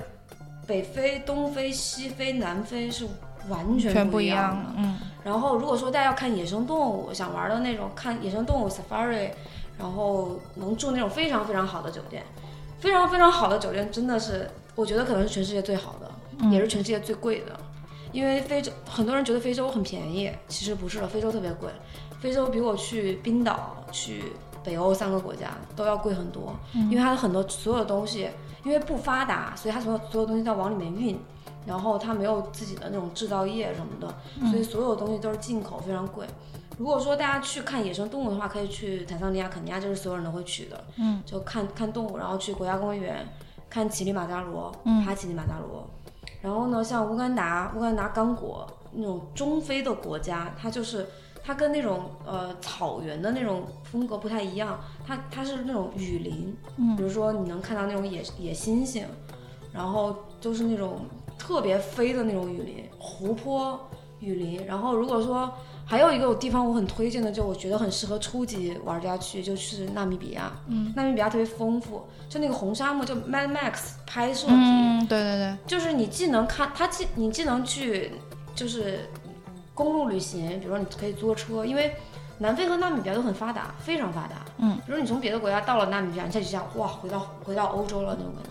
[0.70, 3.04] 北非、东非、西非、南非是。
[3.48, 4.98] 完全不一样的，嗯。
[5.24, 9.30] 然后如果说大家要看野生动物，想玩的那种看野生动物 safari，
[9.78, 12.22] 然后能住那种非常非常好的酒店，
[12.78, 17.58] 非常非常好的酒店真的是，我觉得可能是全世界最好的，也是全世界最贵的。
[18.12, 21.70] 因为非洲很多人觉得非洲很便宜，其实不是的，非洲特别贵。
[22.20, 24.24] 非洲比我去冰岛、去
[24.62, 28.28] 北欧三个国家都要贵很多，因为它的很多所有的东西
[28.64, 31.18] 因为不发达，所以它所有所有东西都要往里面运。
[31.66, 36.26] 然后它没有自己的那种制造业什么的，所以所有东西都是进口，非常贵。
[36.78, 40.84] 如果说大家去看野生动物的话，可以去坦桑尼亚、肯尼亚，这是所有人都会去的。
[40.96, 43.28] 嗯，就看看动物，然后去国家公园
[43.68, 45.86] 看乞力马扎罗，爬乞力马扎罗。
[46.40, 51.06] 然后呢，像乌干达、乌干达刚果那种中非的国家，它就是
[51.44, 59.02] 它跟那种呃草原的那种风格不太一样，它它是那种雨林，嗯，比如说你能看到那种野野猩猩，
[59.72, 61.00] 然后就是那种。
[61.40, 63.80] 特别飞的那种雨林、湖泊、
[64.20, 65.50] 雨林，然后如果说
[65.86, 70.52] 还有一个地方我很推荐的，就我觉得很适合初级玩家去，就是纳米比亚。
[70.68, 74.52] 嗯，纳米比亚特别丰富，就那个红沙漠，就 Mad Max 拍摄地。
[74.54, 78.12] 嗯，对对对，就是你既能看它，既你既能去
[78.54, 79.08] 就是
[79.72, 81.96] 公路旅行，比如说你可以坐车，因为
[82.40, 84.36] 南非和纳米比亚都很发达，非常发达。
[84.56, 88.50] 嗯，比如你从别的国家到了纳米比亚，你再去想，哇，回到回到欧洲了那种感觉。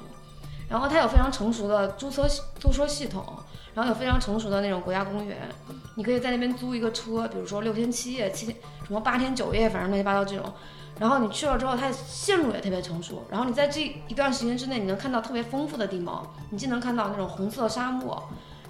[0.70, 3.26] 然后它有非常成熟的租车系租车系统，
[3.74, 5.50] 然后有非常成熟的那种国家公园，
[5.96, 10.46] 你可以在那边租一个车，比如说六天七夜、七天什么八天九夜，反正乱七八糟这种。
[11.00, 13.26] 然后你去了之后，它的线路也特别成熟。
[13.32, 16.28] 然后你在这一段时间之内，你能看到特别丰富的地貌。
[16.50, 18.22] 你既能看到那种红色沙漠，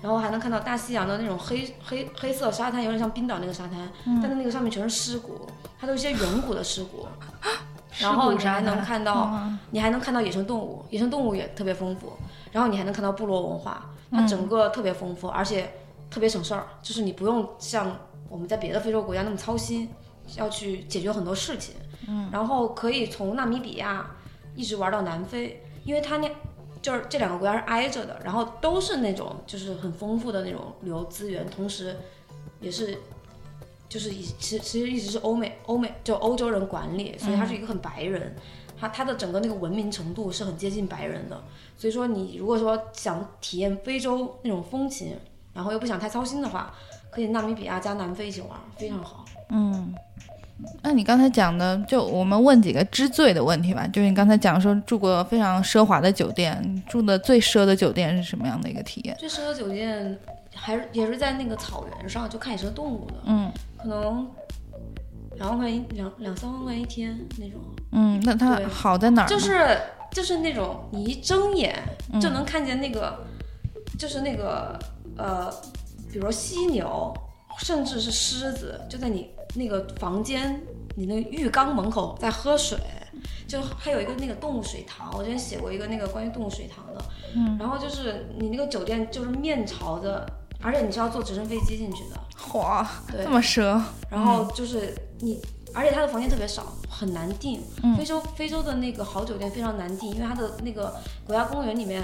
[0.02, 3.90] 然后还能看到大西洋的那种黑黑黑色沙滩，有点像冰岛那个沙滩，
[4.22, 5.48] 但是那个上面全是尸骨，
[5.80, 7.08] 它都是一些远古的尸骨。
[8.00, 12.14] 然后你还能看到，你还能看到野生动物，野生动物也特别丰富。
[12.52, 15.70] 然后你还能看到部落文化，它整个特别丰富，而且
[16.10, 17.98] 特别省事儿，就是你不用像
[18.30, 19.90] 我们在别的非洲国家那么操心，
[20.38, 21.76] 要去解决很多事情。
[22.08, 24.10] 嗯，然后可以从纳米比亚
[24.56, 26.32] 一直玩到南非，因为它那
[26.82, 31.96] 就是这两个国家是挨着的，然后都是那种就是很丰富的那种旅游资源，同时
[32.62, 32.98] 也是
[33.88, 38.36] 就是以其实其实一直是欧美欧美就欧洲人管理，所以它是一个很白人，
[38.80, 41.44] 它它的整个那个文明程度是很接近白人的，
[41.78, 45.18] 所以说你如果说想体验非洲那种风情，
[45.54, 46.74] 然后又不想太操心的话，
[47.10, 49.26] 可以纳米比亚加南非一起玩，非常好。
[49.50, 49.94] 嗯，
[50.82, 53.88] 那你刚才讲的，就我们问几个知最的问题吧。
[53.88, 59.16] 就是你刚才讲说住过非常奢华的酒店，住的最奢的酒店是什么样的一个体验？
[59.20, 60.18] 最奢的酒店
[60.54, 64.28] 还是也是在那个草原上，就看野生动物的，嗯可能
[65.36, 69.28] 两万块一两两三万块一天那种，嗯，那它好在哪儿？
[69.28, 69.78] 就是
[70.12, 71.78] 就是那种你一睁眼
[72.12, 73.26] 嗯就能看见那个，
[73.98, 74.78] 就是那个
[75.16, 75.50] 呃，
[76.12, 77.14] 比如说犀牛，
[77.60, 80.62] 甚至是狮子，就在你那个房间，
[80.96, 82.78] 你那浴缸门口在喝水。
[83.48, 87.04] 就还有一个那个动物水塘，我之前写过一个那个关于动物水塘的，
[87.36, 90.24] 嗯，然后就是你那个酒店就是面朝着，
[90.62, 93.24] 而且你是要坐直升飞机进去的，哇，对。
[93.24, 95.42] 这么奢，然后就是你，
[95.74, 97.60] 而且它的房间特别少，很难订。
[97.82, 97.98] 嗯。
[97.98, 100.96] 非洲非洲的那个好酒店非常难订，因为它的那个
[101.26, 102.04] 国家公园里面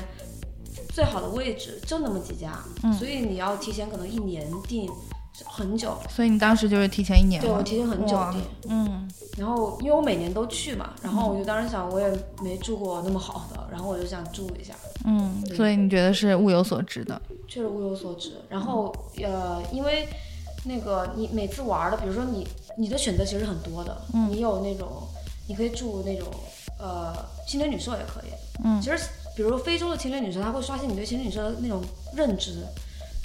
[0.96, 2.92] 最好的位置就那么几家，嗯。
[2.92, 4.90] 所以你要提前可能一年订
[5.44, 5.98] 很久。
[6.10, 7.48] 所以你当时就是提前一年吗？
[7.48, 12.10] 对我提前很久哇订，嗯然后因为我每年都去嘛，然后我就当时想我也
[12.42, 14.74] 没住过那么好的，然后我就想住一下。
[15.04, 17.22] 嗯，所以你觉得是物有所值的？
[17.48, 18.34] 确实物有所值。
[18.48, 20.08] 然后呃，因为
[20.64, 25.04] 那个你每次玩的，比如说你你的选择其实很多的，嗯你有那种
[25.48, 26.28] 你可以住那种
[26.80, 27.14] 呃
[27.46, 28.30] 青年旅社也可以。
[28.64, 28.98] 嗯其实
[29.36, 31.84] 比如说非洲的青年旅社，它会刷新你对青年旅社的那种
[32.16, 32.66] 认知。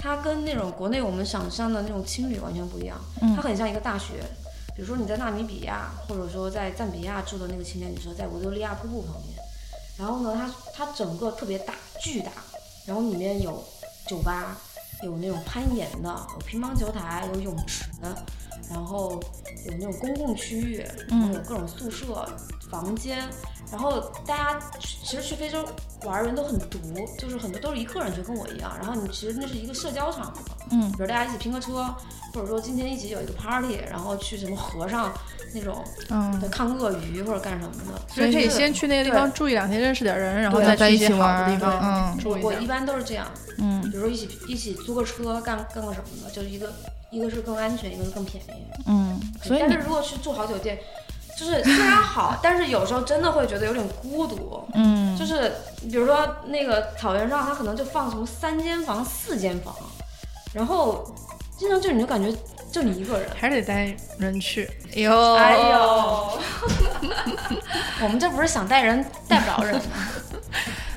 [0.01, 4.23] 它跟那种国内我们想象的那种青旅完全不一样，嗯它很像一个大学。
[4.75, 9.37] 比如说你在纳米比亚，或者说在赞比亚住的那个青年旅社，在维多利亚瀑布旁边。
[9.99, 12.31] 然后呢，它它整个特别大，巨大，
[12.87, 13.63] 然后里面有
[14.07, 14.57] 酒吧，
[15.03, 17.85] 有那种攀岩的，有乒乓球台，有泳池，
[18.69, 19.19] 然后
[19.65, 22.25] 有那种公共区域，然后有各种宿舍、
[22.69, 23.19] 房间，
[23.71, 25.63] 然后大家其实去非洲
[26.03, 26.79] 玩儿人都很独，
[27.17, 28.71] 就是很多都是一个人就，跟我一样。
[28.81, 30.39] 然后你其实那是一个社交场合，
[30.71, 31.93] 嗯比如大家一起拼个车，
[32.33, 35.13] 或者说今天一起有一个 party，然后去什么河上
[35.53, 38.01] 那种嗯，看鳄鱼或者干什么的。
[38.13, 42.65] 所以可以先去那个地方住一两天，认识点人，然后对再去在一起些好的地方嗯住一下我一。
[42.71, 46.71] 般都是这样，嗯比如说一起一起租个车干干个什么的，就是一个
[47.11, 48.63] 一个是更安全，一个是更便宜。
[48.87, 50.79] 嗯，所以但是如果去住好酒店，
[51.37, 54.63] 就是虽然好，但是有时候真的会觉得有点孤独。
[54.73, 59.75] 嗯就是比如说那个草原上，它可能就放什么三间房、四间房，
[60.53, 61.13] 然后
[61.57, 62.35] 经常就你就感觉
[62.71, 63.29] 就你一个人。
[63.35, 66.39] 还是得带人去，哟，哎呦，
[68.01, 69.81] 我们这不是想带人带不着人吗？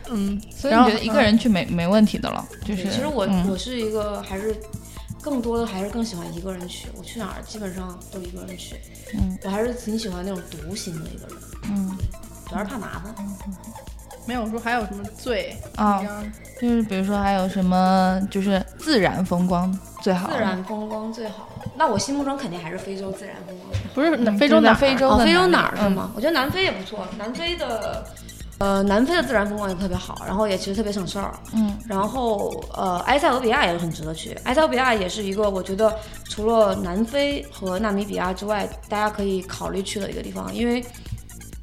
[0.08, 2.46] 嗯，所以你觉得一个人去没没问题的了？
[2.64, 4.54] 就是其实我、嗯我是一个还是
[5.24, 8.76] 更多的还是更喜欢一个人去，我去哪儿基本上都一个人去。
[9.14, 11.36] 嗯，我还是挺喜欢那种独行的一个人，
[11.70, 11.96] 嗯。
[12.46, 13.14] 主要是怕麻烦。
[14.26, 16.02] 没有说还有什么最啊
[16.58, 23.94] 就是比如说还有什么，就是自然风光最好，自然风光最好，那我心目中肯定还是非洲自然风光最好。
[23.94, 26.10] 不是非洲哪非洲的非洲哪儿是吗？
[26.14, 28.06] 我觉得南非也不错，南非的，
[28.58, 31.34] 呃，南非的自然风光也特别好，然后也其实特别省事儿。
[31.52, 34.30] 嗯然后呃，埃塞俄比亚也很值得去。
[34.44, 35.92] 埃塞俄比亚也是一个我觉得
[36.28, 40.84] 除了南非和纳米比亚之外，大家可以考虑去的一个地方，因为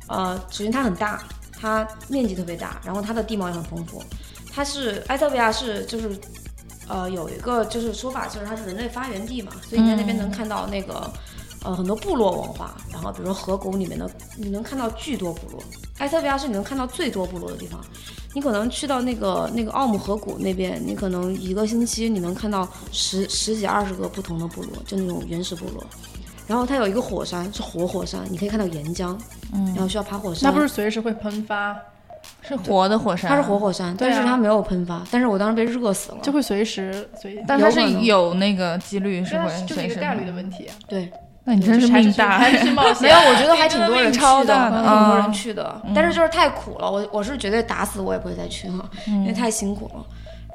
[0.08, 1.24] 呃，首先它很大，
[1.58, 4.04] 它面积特别大，然后它的地貌也很丰富。
[4.54, 6.12] 它是埃塞俄比亚是就是
[6.90, 11.10] 呃有一个就是说法，就是它是人类发源地嘛，所以你在那边能看到那个。
[11.64, 15.62] 呃，很多部落文化，然后比如说河谷里面的，你能看到巨多部落。
[16.00, 17.80] 埃塞俄比亚是你能看到最多部落的地方。
[18.34, 25.84] 你可能去到那个那个奥姆河谷那边，你可能一个星期你能看到十十几二十个不同的部落，就那种原始部落。
[26.48, 29.18] 然后它有一个火山是活火山，你可以看到岩浆，
[29.54, 30.50] 嗯然后需要爬火山。
[30.50, 31.78] 那不是随时会喷发，
[32.42, 36.18] 是活的火山，它是活火山，但是它没有喷发，但是我当时被热死了。
[36.24, 40.70] 就会随时随，但它是有那个几率是会就是一个概率的问题。
[40.88, 41.12] 对，
[41.44, 43.04] 那你真是命大，还是冒险。
[43.04, 50.06] 没有，我觉得还挺多人超大的挺多人嗯去的，但是就是太苦了，我我是绝对打死我也不会再去哈，因为太辛苦了，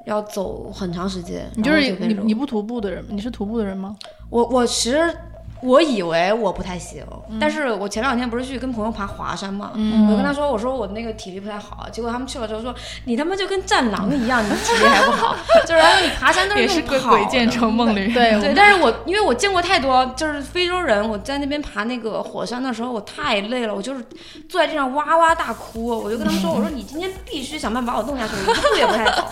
[0.04, 1.50] 要走很长时间。
[1.56, 3.96] 你就是你你不徒步的人，你是徒步的人吗？
[4.30, 5.12] 我我其实
[5.60, 15.34] 我以为我不太行，嗯但是我前两天不是去跟朋友爬华山嘛，我就跟他说，我说我那个体力不太好，结果他们去了之后说，你他妈就跟战狼一样，你体力还不好，
[15.66, 18.12] 就是然后你爬山都是也是鬼鬼见愁梦里。
[18.12, 24.04] 对对，但是我因为我见过太多，就是非洲人，我在那边爬那个火山的时候，我太累了，我就是
[24.48, 25.86] 坐在地上哇哇大哭。
[25.86, 29.24] 我就跟他们说，我说你今天必须想办法把我弄下去，我一步也不太走，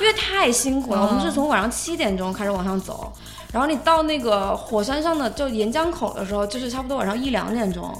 [0.00, 1.06] 因为太辛苦了。
[1.06, 3.12] 我们是从晚上七点钟开始往上走，
[3.52, 7.92] 然后你到那个火山上的就岩浆口的时候，就是差不多晚上一两点钟，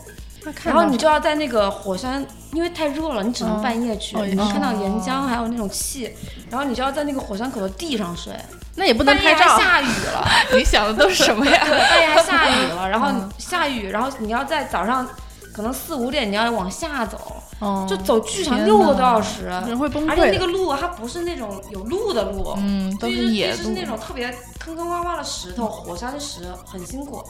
[0.64, 6.14] 然后你就要在那个火山，因为太热了，你只能半夜去，哦你能看到岩浆还有那种气，
[6.48, 8.32] 然后你就要在那个火山口的地上睡。
[8.76, 9.62] 那也不能半夜拍照还。
[9.62, 10.28] 下雨了。
[10.56, 11.60] 你想的都是什么呀？
[11.64, 15.06] 对， 半夜还下雨了，然后下雨，然后你要在早上
[15.52, 20.38] 可能四五点你要往下走，哦就走巨长天六个多小时，人会崩而且那。
[20.38, 23.84] 个路它不是那种有路的路，嗯，都就是野路就是那。
[23.84, 27.22] 种特别坑坑洼洼的石头，火山石，很辛苦。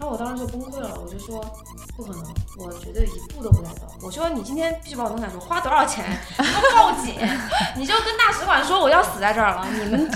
[0.00, 1.40] 然后我当时就崩溃了，我就说
[1.96, 2.22] 不可能，
[2.56, 3.86] 我绝对一步都不带走。
[4.00, 6.04] 我说你今天必须把我弄下去，花多少钱？
[6.74, 7.14] 报警，
[7.76, 10.08] 你就跟大使馆说我要死在这儿了，你们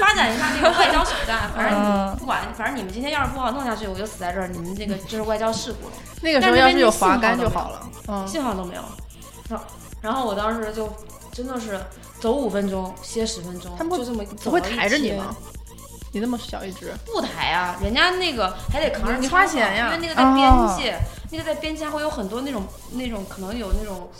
[0.00, 5.94] 发展一下那个外交手段，反正你不管，反正你们今天要是不把我弄下去，我就死在这儿，你们这个就是外交事故了。
[6.26, 7.88] 那个时候要是有滑竿就好了。
[8.08, 8.82] 嗯，信号都没有。
[9.48, 9.64] 然后，
[10.02, 10.92] 然后我当时就
[11.30, 11.80] 真的是
[12.18, 15.36] 走五分钟，歇十分钟，他们就这么不会走了一天抬着你吗？
[16.10, 20.98] 你那么小一只，不抬啊，人家那个还得扛着你花钱呀因为那个在边界，
[21.30, 24.10] 那个在边界还会有很多那种那种可能有那种。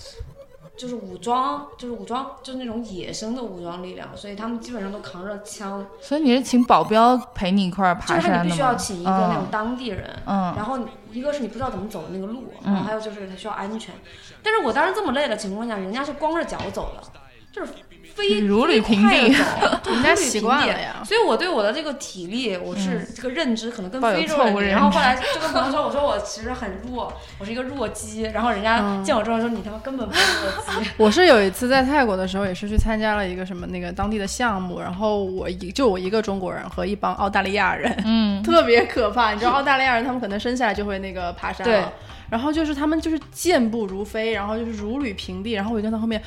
[0.77, 8.61] 就是武装，就是武装，就是那种野生的武装力量，所以他们基本上都扛着枪，所以你是请保镖陪你一块儿爬山就爬是你必须？
[8.61, 10.79] 要请一个那种当地人，嗯然后
[11.13, 13.95] 一个是你不知道怎么走的那个路，然后还有就是它需要安全。
[14.43, 17.03] 但是我当时这么累的情况下，人家是光着脚走的，
[17.51, 17.73] 就是
[18.17, 19.29] 飞如履平地
[19.87, 28.23] 人家习惯了呀所以我对我的这个体力，我是这个认知可能跟非洲人然后后来就跟朋友说，我说我其实很弱，我是一个弱鸡。
[28.23, 30.51] 然后人家见我之后说，你他妈根本不是弱
[30.83, 30.91] 鸡。
[30.99, 39.33] 我是有一次在泰国的时候，也是去参加了一个什么那个当地的项目，然后我一就我一个中国人和一帮澳大利亚人，嗯，特别可怕。
[39.33, 41.93] 你知道澳大利亚人他们可能生下来就会那个爬山对了。
[42.31, 46.21] 然后就是他们就是健步如飞，然后就是如履平地，然后我就跟在后面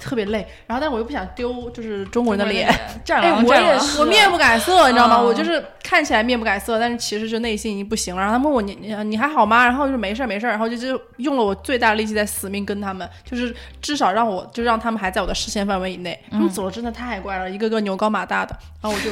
[0.00, 2.68] 特别累，然后但是我又不想丢就是中国人的脸，
[3.04, 5.16] 战哎狼战狼，我也是我面不改色，你知道吗？
[5.20, 8.20] 嗯我就是看起来面不改色，但是其实就内心已经不行了。
[8.20, 9.64] 然后他们问我你你你还好吗？
[9.64, 16.18] 然后就是没事儿没事儿，然后就就用了我最大的力气在死命跟他们，就是至少让我就让他们还在我的视线范围以内。
[16.30, 19.10] 他们走的真的太快了，一个个牛高马大的，然后我就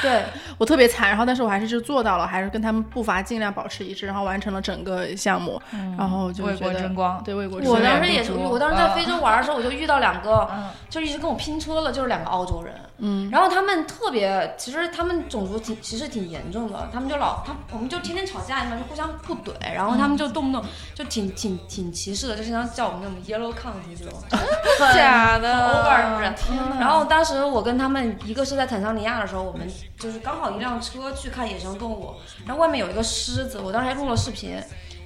[0.00, 0.22] 对，
[0.58, 5.60] 我特别惨，然后但是我还是就做到了，还是跟他们步伐尽量保持一致，然后完成了整个项目，
[5.96, 7.80] 然后就为国争光对为国争光。
[7.80, 12.74] 我当时也是，我当时在非洲玩的时候，我就遇到两个嗯，就一直跟我拼车了，就是两个澳洲人。
[13.04, 24.18] 嗯，然后他们特别，其实他们种族挺歧视挺严重的，他们就老他我们就天天吵架嘛，就互相互怼，然后他们就动不动就挺挺挺歧视的，就经常叫我们那种 yellow country 这种，
[24.94, 26.80] 假的 over 是不的，是？
[26.80, 29.66] 然后当时我跟他们，一个是在坦桑尼亚的时候，我们
[29.98, 32.14] 就是刚好一辆车去看野生动物，
[32.46, 34.56] 然后外面有一个狮子，我当时还录了视频，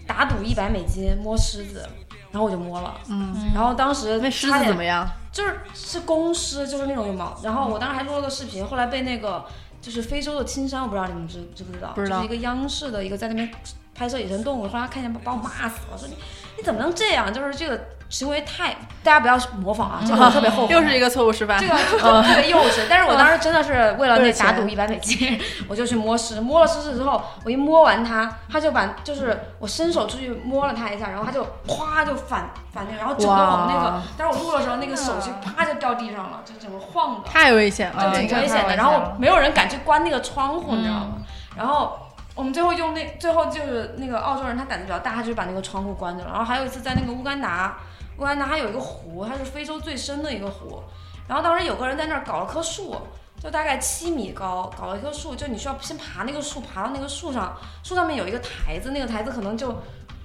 [0.06, 1.88] 打赌一百美金摸狮子，
[2.30, 5.08] 然后我就摸了，嗯，然后当时那狮子怎么样？
[5.32, 7.38] 就是是公狮，就是那种有毛。
[7.42, 9.44] 然后我当时还录了个视频，后来被那个
[9.80, 13.50] 就是非洲的青山，我不知道你们知知不知道，不知道就是一个央视的一个在那边
[13.94, 16.14] 拍摄野生动物，后来看见把我骂死了，说你
[16.56, 17.32] 你怎么能这样？
[17.32, 18.70] 就是这个行为太，
[19.02, 20.74] 大家不要模仿啊， 这个我特别后悔。
[20.74, 21.58] 又是一个错误示范。
[21.58, 21.74] 这个
[22.22, 38.76] 特别幼稚，但是我当时真的是为了那打赌一百美金，我就去摸狮，摸了狮子之后，我一摸完它，它就把就是我伸手出去摸了它一下，然后它就咵就反反那个，然后整个我们那个，但是我录的时候那个手就啪就掉地上了，就整个晃的，太危险了，挺危险的。
[38.76, 41.12] 然后没有人敢去关那个窗户，你知道吗？
[41.56, 41.98] 然后。
[42.36, 46.28] 我们最后用那最后就是那个澳洲人，他胆子比较大，他就把那个窗户关着了。
[46.28, 47.78] 然后还有一次在那个乌干达，
[48.18, 50.82] 乌干达还有一个湖，它是非洲最深的一个湖。
[51.28, 52.96] 然后当时有个人在那儿搞了棵树，
[53.42, 59.76] 就大概七米高，搞了一棵树，就你需要先爬那个树，爬到那个树上，树上面有一个台子，那个台子可能就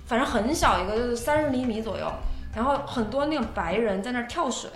[0.06, 2.12] 反正很小一个，就是三十厘米左右。
[2.54, 4.70] 然后很多那种白人在那儿跳水，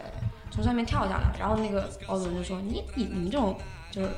[0.49, 1.23] 从上面跳下来。
[1.37, 3.53] 然后那个澳洲人就说：“你你你们这种
[3.91, 4.09] 就是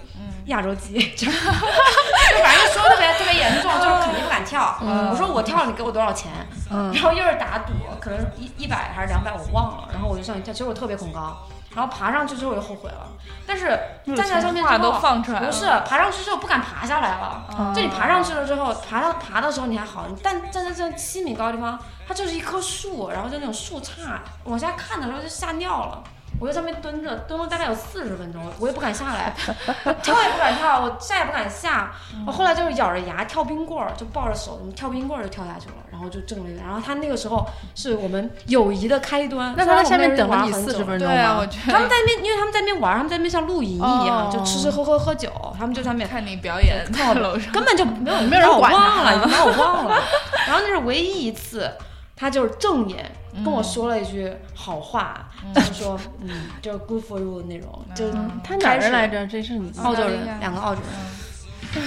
[0.46, 4.78] 亚洲鸡，就 反正就说特别特别严重，就是肯定不敢跳。
[5.38, 6.32] 我跳了，你给我多少钱？
[6.70, 9.90] 然后又是打赌，可能一一百还是两百，我忘了。
[9.94, 11.38] 然后我就上去跳，其实我特别恐高。
[11.76, 13.08] 然后爬上去之后我就后悔了，
[13.46, 13.68] 但是
[14.16, 17.74] 站在上面之后都放出来了，不是爬上去之后不敢爬下来了。
[17.76, 21.78] 就你爬上去了之后，爬到爬的时候你还好，但站在这七米高的地方，
[22.08, 23.92] 它就是一棵树，然后就那种树杈，
[24.46, 26.04] 往下看的时候就吓尿了。
[26.40, 29.34] 我在上面蹲着，蹲了大概有四十分钟，我也不敢下来，
[30.04, 31.92] 跳也不敢跳，我下也不敢下。
[32.26, 36.62] 我后来就是咬着牙跳冰棍儿，就抱着手，跳冰棍儿就跳下去了，然后就挣了一个。
[36.62, 39.54] 然后他那个时候是我们友谊的开端。
[39.58, 41.48] 那他在下面等了你四十分钟吗？
[41.66, 50.04] 他们在那边，因为他们在那边玩，他们在那边像露营一样，就吃吃喝喝喝酒，他们就上面看你表演，看我楼上，根本就没有没有人管他，已经把我忘了。
[50.46, 51.72] 然后那是唯一一次。
[52.18, 53.10] 他就是正眼
[53.46, 58.12] 跟我说了一句好话，就是说，嗯，就是 good for you 那种，就
[58.44, 59.26] 他哪人来着？
[59.28, 61.84] 这是你澳洲人，两个澳洲人。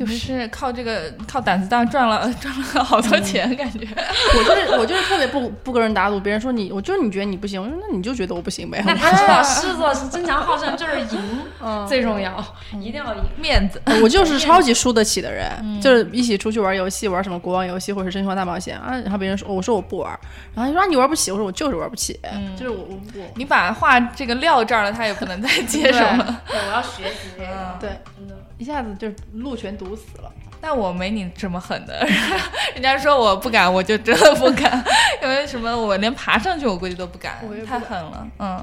[0.00, 3.80] 又是靠这个靠胆子大赚了 赚了好多钱，感觉。
[4.38, 8.82] 我就是我就是特别不不跟人打赌，别人说你，我就是你觉得你不行，我说那你就觉得我不行呗。
[8.86, 12.42] 那他知道狮子是争强好胜，就是赢最重要，
[12.80, 13.80] 一定要赢面子。
[14.02, 20.18] 我就是超级输得起的人，就是一起出去玩游戏，玩什么国王游戏或者是真心话大冒险啊，然后别人说我说我不玩，
[20.54, 22.18] 然后他说你玩不起，我说我就是玩不起，
[22.56, 26.38] 就是我我我你把话这个撂这儿了，他也不能再接什么。
[26.48, 27.76] 对，我要学习这个。
[27.78, 28.34] 对，真的。
[28.60, 30.30] 一下子就路全堵死了，
[30.60, 32.06] 但我没你这么狠的。
[32.74, 34.84] 人家说我不敢，我就真的不敢，
[35.22, 35.74] 因为什么？
[35.74, 38.28] 我连爬上去我估计都不敢，太狠了。
[38.38, 38.62] 嗯，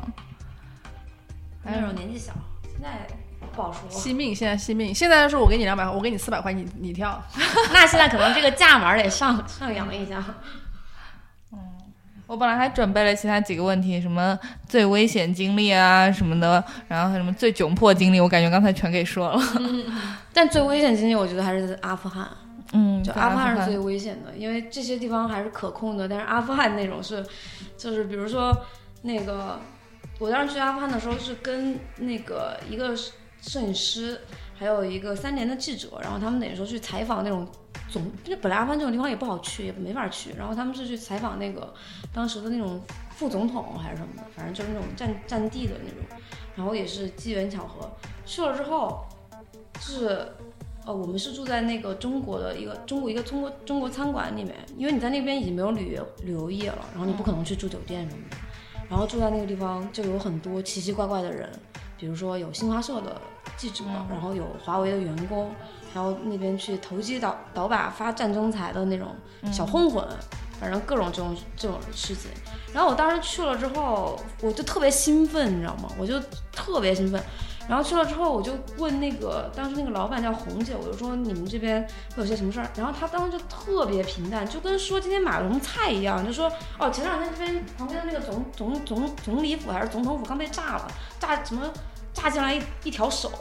[1.64, 2.32] 那时候年纪小，
[2.72, 3.08] 现在
[3.56, 3.89] 不好说。
[3.89, 4.93] 惜命，现在惜命。
[4.93, 7.20] 现在说我给你两百块，我给你四百块，你你跳。
[7.74, 10.24] 那现在可能这个价码得上上扬一下。
[12.28, 19.42] 我本来还准备了其他几个问题，什么最危险经历啊什么的，然后什么最窘迫经历，我感觉刚才全给说了。
[20.34, 22.28] 但最危险经历，我觉得还是阿富汗。
[22.74, 27.26] 嗯，就阿富汗是最危险的，因为这些地方还是可控的，但是阿富汗那种是，
[27.78, 28.54] 就是比如说
[29.04, 29.58] 那个，
[30.20, 32.94] 我当时去阿富汗的时候是跟那个一个
[33.42, 34.20] 摄影师，
[34.58, 37.47] 还有一个三联的记者，然后他们等于说去采访那种。
[37.89, 40.32] 总，因为本来阿富汗这种地方也不好去，也没法去。
[40.38, 41.74] 然后他们是去采访那个
[42.12, 42.82] 当时的那种
[43.12, 45.99] 副总统还是什么的，反正就是那种战战地的那种。
[46.53, 47.89] 然后也是机缘巧合
[48.26, 49.05] 去了之后，
[49.80, 50.28] 是，
[50.86, 58.36] 呃，我们是住在那个中国的一个中国一个中国中国餐馆里面，因为你在那边已经没有旅游旅游业了，然后你不可能去住酒店什么的。
[58.89, 61.49] 然后住在那个地方就有很多奇奇怪怪的人，
[61.98, 63.20] 比如说有新华社的
[63.56, 65.52] 记者，然后有华为的员工。
[65.93, 69.16] 然后那边去投机倒倒把发战争财的那种
[69.52, 70.06] 小混混，
[70.60, 72.30] 反正各种这种这种事情。
[72.72, 75.89] 然后我当时去了之后，我就特别兴奋，你知道吗？
[75.98, 76.20] 我就
[76.52, 77.20] 特别兴奋。
[77.68, 82.70] 然后去了之后，我就问那个当时那个老板叫红姐，我就说你们这边会有些什么事儿？
[82.76, 90.88] 然后她当时就特别平淡，就跟说今天买了什么菜一样，就说哦前两天这边旁边的那个总总总总理府还是总统府刚被炸了，
[91.20, 91.70] 炸什么
[92.13, 93.32] 炸进来一一条手。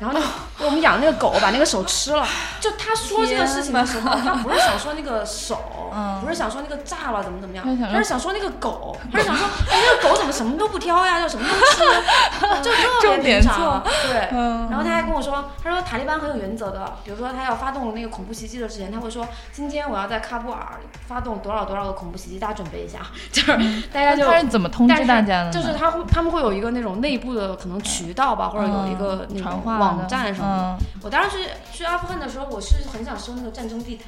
[0.00, 0.24] 然后呢，
[0.58, 2.26] 我们养那个狗把那个手吃了。
[2.60, 11.82] 就他说这个事情的时候，他不是想说那个手，不是想说那个炸了怎么怎么样，他是想说那个狗，他是想说，哎，那个狗怎么什么都不挑呀，就什么都吃，
[12.62, 13.82] 就特别平常。
[14.08, 14.28] 对，
[14.70, 22.98] 然后他还跟我说，他说塔利班很有原则的，比如说他要发动那个恐怖袭击的之前，他会说，今天我要在喀布尔发动多少多少个恐怖袭击，大家准备一下。
[23.30, 25.50] 就是大家就他是怎么通知大家的？
[25.52, 30.84] 就是他会他们会有一个那种内部的可能渠道吧，或者有一个那种网站什么的。
[31.02, 31.38] 我当时
[31.72, 34.06] 去阿富汗的时候，我是很想收那个战争地毯，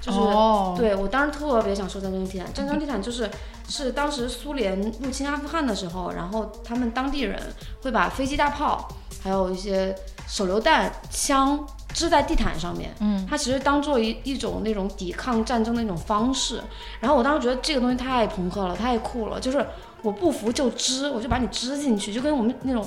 [0.00, 2.52] 就是对我当时特别想收战争地毯。
[2.52, 3.30] 战争地毯就是
[3.68, 7.40] 是当时苏联入侵阿富汗的时候，然后他们当地人
[7.82, 8.88] 会把飞机、大炮，
[9.22, 9.94] 还有一些
[10.26, 12.90] 手榴弹、枪支在地毯上面。
[12.98, 16.60] 嗯，它其实当做一一种那种抵抗战争的一种方式。
[16.98, 19.64] 然后我当时觉得这个东西太朋克了，太酷了，就是
[20.02, 22.84] 我不服就支，我就把你支进去，就跟我们那种。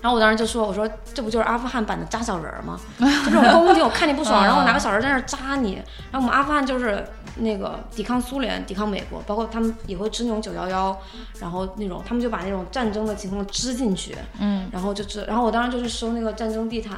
[0.00, 2.78] 然后我当时就说：“我说这不就是阿富汗版的扎小人吗？
[3.00, 5.82] 就这种攻击，我看你不爽，然后我拿个小人在那扎你。
[6.12, 7.04] 然后我们阿富汗就是
[7.38, 10.96] 那个抵抗苏联、抵抗美国，包括他们也会支那种九幺幺，
[11.40, 14.16] 然后那种他们就把那种战争的情况支进去。
[14.38, 16.96] 嗯，然后就支，然后我当时就去收那个战争地毯，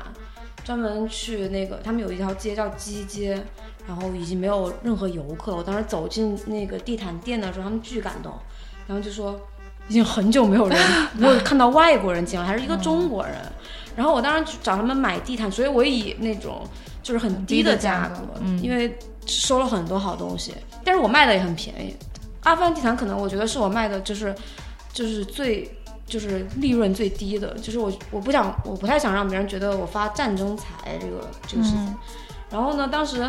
[0.62, 3.42] 专门去那个他们有一条街叫鸡街，
[3.86, 5.56] 然后已经没有任何游客。
[5.56, 8.34] 我当时走进那个地毯店的时候，他们巨感动，
[8.86, 9.40] 然后就说。”
[9.90, 13.34] 已经很久没有人没有看到外国人进来，还是一个中国人。
[13.96, 16.64] 然后我当时找他们买地毯，所以我以那种
[17.02, 20.54] 就是很低的价格，因为收了很多好东西。
[20.84, 21.96] 但是我卖的也很便宜。
[22.44, 24.32] 阿富汗地毯可能我觉得是我卖的就是
[24.92, 25.68] 就是最
[26.06, 31.96] 就是利润最低的，就是我我不想我不太想让别人觉得我发战争财这个这个事情。
[32.48, 33.28] 然后呢，当时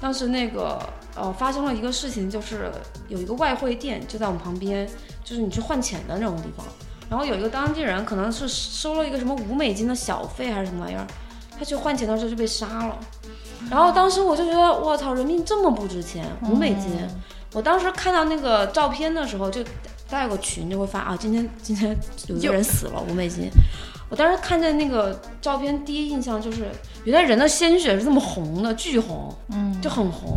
[0.00, 0.80] 当时那个
[1.14, 2.70] 呃发生了一个事情，就是
[3.08, 4.88] 有一个外汇店就在我们旁边，
[5.24, 6.64] 就是你去换钱的那种地方。
[7.10, 11.06] 然后有一个当地人可能是收了一个什么五美金的小费还是什么玩意儿，
[11.56, 12.98] 他去换钱的时候就被杀了。
[13.70, 16.90] 然后当时我就觉得我操，人命这么不值钱，五美金。
[17.52, 19.62] 我当时看到那个照片的时候，就
[20.08, 21.96] 大家有个群就会发啊，今天今天
[22.26, 23.48] 有一个人死了，五美金。
[24.10, 26.68] 我当时看见那个照片，第一印象就是
[27.04, 30.36] 原来人的鲜血是这么红的，巨红，嗯，就很红。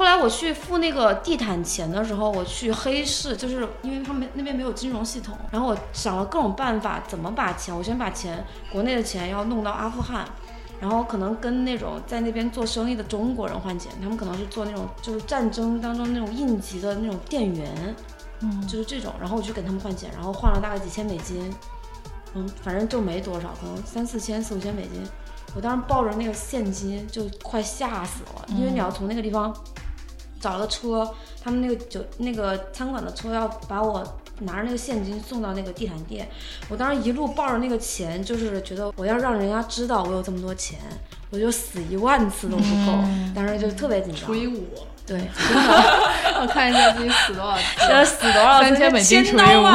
[0.00, 8.42] 后来我去付那个地毯钱的时候，我去黑市，就是因为他们那边没有金融系统，然后我想了各种办法，怎么把钱，我先把钱
[8.72, 10.24] 国内的钱要弄到阿富汗。
[10.80, 17.94] 然后可能跟那种在那边做生意的中国人换钱，他们可能是做那种就是战争当中那种应急的那种店员，
[18.40, 19.12] 嗯，就是这种。
[19.20, 21.54] 然后我去给他们换钱，然后换了大概几千美金，
[22.32, 25.06] 嗯，反正就没多少，可能三四千、四五千美金。
[25.54, 29.52] 我当时抱着那个现金就快吓死了，因为你要从那个地方
[30.40, 31.14] 找了个车，
[31.44, 34.16] 他们那个酒那个餐馆的车要把我。
[34.42, 36.26] 拿着那个现金送到那个地毯店，
[36.70, 40.78] 我当时一路抱着那个钱，就是觉得我要让人家知道我有这么多钱，
[41.28, 43.04] 我就死一万次都不够。
[43.34, 44.24] 当时就特别紧张。
[44.24, 44.66] 除以五，
[45.06, 45.20] 对，
[46.40, 49.66] 我看一下自己死多少次， 死多少三千美金除以五。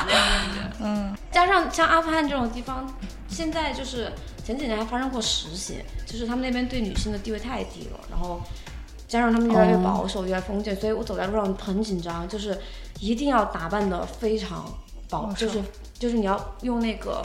[0.80, 2.90] 嗯，加上像阿富汗这种地方，
[3.28, 4.10] 现在就是
[4.42, 8.40] 前几年还发生过实习，就是他们那边对女性的地位太低了，然后
[9.08, 12.58] 加上他们越来越保守，越来越封建，所以我走在路上很紧张，就是。
[12.98, 14.64] 一定要打扮的非常
[15.10, 15.60] 保，就是
[15.98, 17.22] 就是你要用那个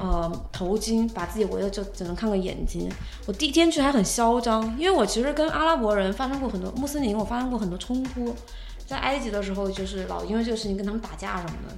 [0.00, 2.90] 呃头巾把自己围的就只能看个眼睛。
[3.26, 8.34] 我第一天去还很嚣张，因为我其实跟阿拉伯人发生过很多穆斯林，我发生过很多冲突。
[8.86, 11.76] 在埃及的时候，就是老因为这个事情跟他们打架什么的。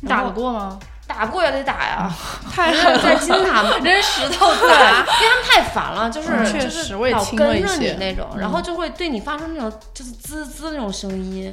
[0.00, 0.80] 你打得过吗？
[1.06, 2.10] 打不过也得打呀，
[2.50, 11.52] 太在金塔扔石头打，因为他们太烦了，就是就是老跟着你那种，然后就会对你发出那种就是滋滋那种声音，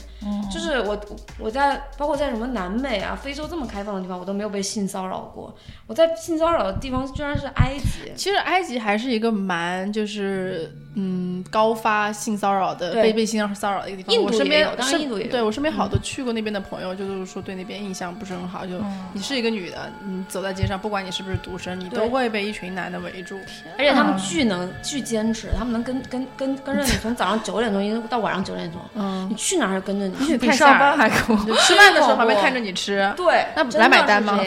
[0.51, 0.99] 就是我
[1.37, 5.53] 我在包括在什么南美啊、非洲这么开放的地方，我都没有被性骚扰过。
[5.87, 14.23] 我在性骚扰的地方居然是埃及，其实埃及还是一个蛮就是嗯高发性骚扰的被被性骚扰的一个地方。
[14.23, 18.79] 我身边当然印度也对我身边好多去过那边的朋友，就是说对那边印象不是很好，就
[19.13, 19.49] 你是一个。
[19.49, 23.41] 女的，你走在街上，不管你是不是独身，你都会被一群男的围住。
[23.79, 28.79] 而且他们巨能巨坚持，他们能跟跟跟跟着你 从早上九点钟一直到晚上九点钟。
[28.93, 30.37] 嗯，你去哪儿跟着你？
[30.37, 31.35] 比上班还苦。
[31.55, 33.11] 吃饭的时候旁边看着你吃。
[33.17, 34.39] 对，那来买单吗？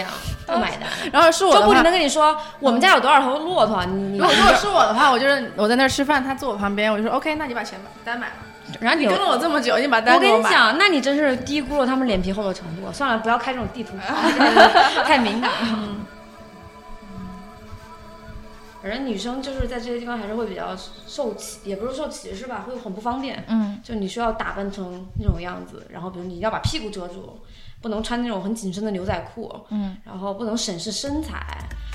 [0.47, 0.89] 不 买单。
[1.13, 3.85] 然后是我就不停的跟你说，我们家有多少头骆驼。
[3.85, 8.35] 你如果是我的话，我就是我在那儿吃饭，他坐我旁边，我就说 OK，那你把钱单买了。
[8.83, 12.93] 然后你跟了我这么久，你把单我跟你讲，那你真是低估了他们脸皮厚的程度。
[12.93, 13.93] 算了，不要开这种地图，
[15.07, 15.89] 太敏感了。
[18.83, 20.77] 反正女生就是在这些地方还是会比较
[21.07, 23.45] 受歧，也不是受歧视吧，会很不方便。
[23.47, 27.39] 嗯，就你需要打扮成那种样子，然后比如你要把屁股遮住，
[27.81, 29.55] 不能穿那种很紧身的牛仔裤。
[29.69, 31.41] 嗯，然后不能审视身材，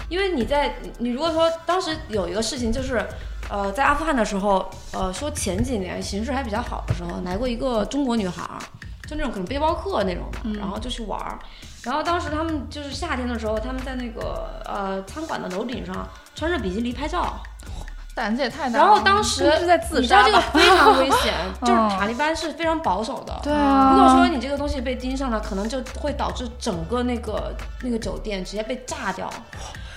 [0.07, 3.05] 因为你在你如果说当时有一个事情就是。
[3.49, 8.43] 呃，在阿富汗的时候，呃，说前几年形势还比较好的时候，来过一个中国女孩，
[9.07, 11.39] 就那种可能背包客那种的，然后就去玩儿。
[11.83, 17.41] 然后当时他们就是夏天的时候，他们在那个呃餐馆的楼顶上穿着比基尼拍照，
[18.17, 18.79] 胆子也太大。
[18.79, 23.39] 然后当时是在自杀，你知道这个非常危险， 就是塔利班是非常保守的。
[23.43, 27.53] 对啊，如果说你这个东西被盯上了，可能就会导致整个那个
[27.83, 29.31] 那个酒店直接被炸掉。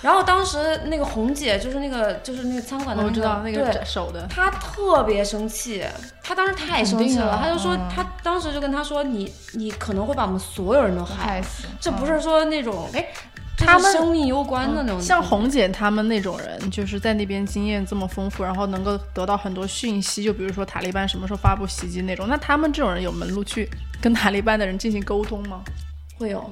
[0.03, 5.85] 然后当时那个红姐就是那个就是那个餐馆的那个对手的，她特别生气，
[6.23, 13.07] 她当时太生气了，她就说她当时就跟他说你你可能会把我们所有人都害死，这不是说那种哎，
[13.67, 15.01] 他们生命攸关的那种。
[15.01, 23.69] 像红姐他们那种人，就是在那边经验这么丰富，然后能够得到很多讯息，就比如说塔利班什么时候发布袭击那种，那他们这种人有门路去
[24.01, 25.63] 跟塔利班的人进行沟通吗？
[26.19, 26.51] 会有，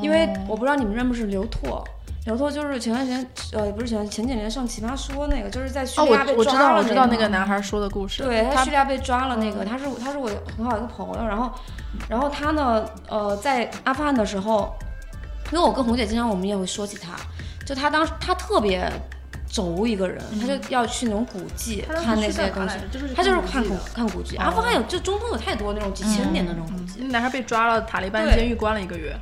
[0.00, 1.84] 因为我不知道你们认不认识刘拓。
[2.26, 6.38] 刘拓就是前段时间，呃，不是前前几年上《奇葩说》那个，就是在叙利亚被抓了那个。
[6.38, 8.24] 我知道，我知道那个男孩说的故事。
[8.24, 11.52] 对他叙利亚被抓了那个，他是他是我很好一个朋友，然后，
[12.08, 14.74] 然后他呢，呃，在阿富汗的时候，
[15.52, 17.12] 因为我跟红姐经常我们也会说起他，
[17.64, 18.90] 就他当时他特别
[19.48, 22.76] 轴一个人，他就要去那种古迹看那些东西，
[23.14, 24.36] 他就是看古看古迹。
[24.36, 27.04] 阿富汗有就中东有太多那种几千年的那种古迹。
[27.04, 29.16] 男孩被抓了，塔利班监狱关了一个月。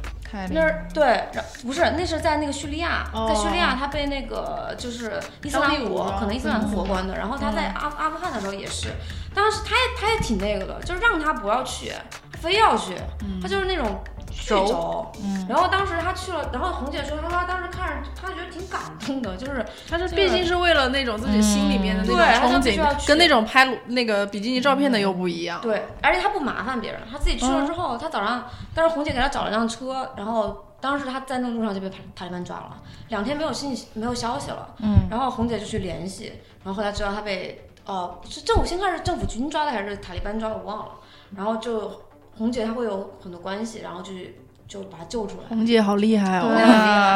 [0.51, 1.23] 那儿对，
[1.63, 7.17] 不是，那是在那个叙利亚，在叙利亚他被那个就是伊斯兰国，可能伊斯兰国关的。
[7.17, 8.89] 然后他在阿阿富汗的时候也是，
[9.33, 11.93] 当时他也他也挺那个的，就是让他不要去，
[12.41, 12.97] 非要去，
[13.41, 14.03] 他就是那种
[14.47, 15.11] 轴。
[15.23, 25.61] 嗯，然后当时他去了，然后红姐说，她说当时看着，她觉得挺感动的，就是她是毕竟是为了那种自己心里面的那种憧憬，跟那种拍那个比基尼照片的又不一样。
[25.61, 32.77] 对，而且她不麻烦别人，她自己去了之后，她早上，当时红姐给她找了辆车，然后当时她在那路上就被塔塔利班抓了，
[33.09, 34.69] 两天没有信息，没有消息了。
[34.83, 36.33] 嗯，然后红姐就去联系，
[36.63, 37.69] 然后后来知道她被。
[37.87, 40.93] 哦，是政府先看是政府军抓的还是塔利班抓的，我忘了。
[41.37, 41.91] 然后就
[42.37, 44.13] 红姐她会有很多关系，然后就
[44.67, 45.45] 就把她救出来。
[45.49, 46.49] 红姐好厉害哦！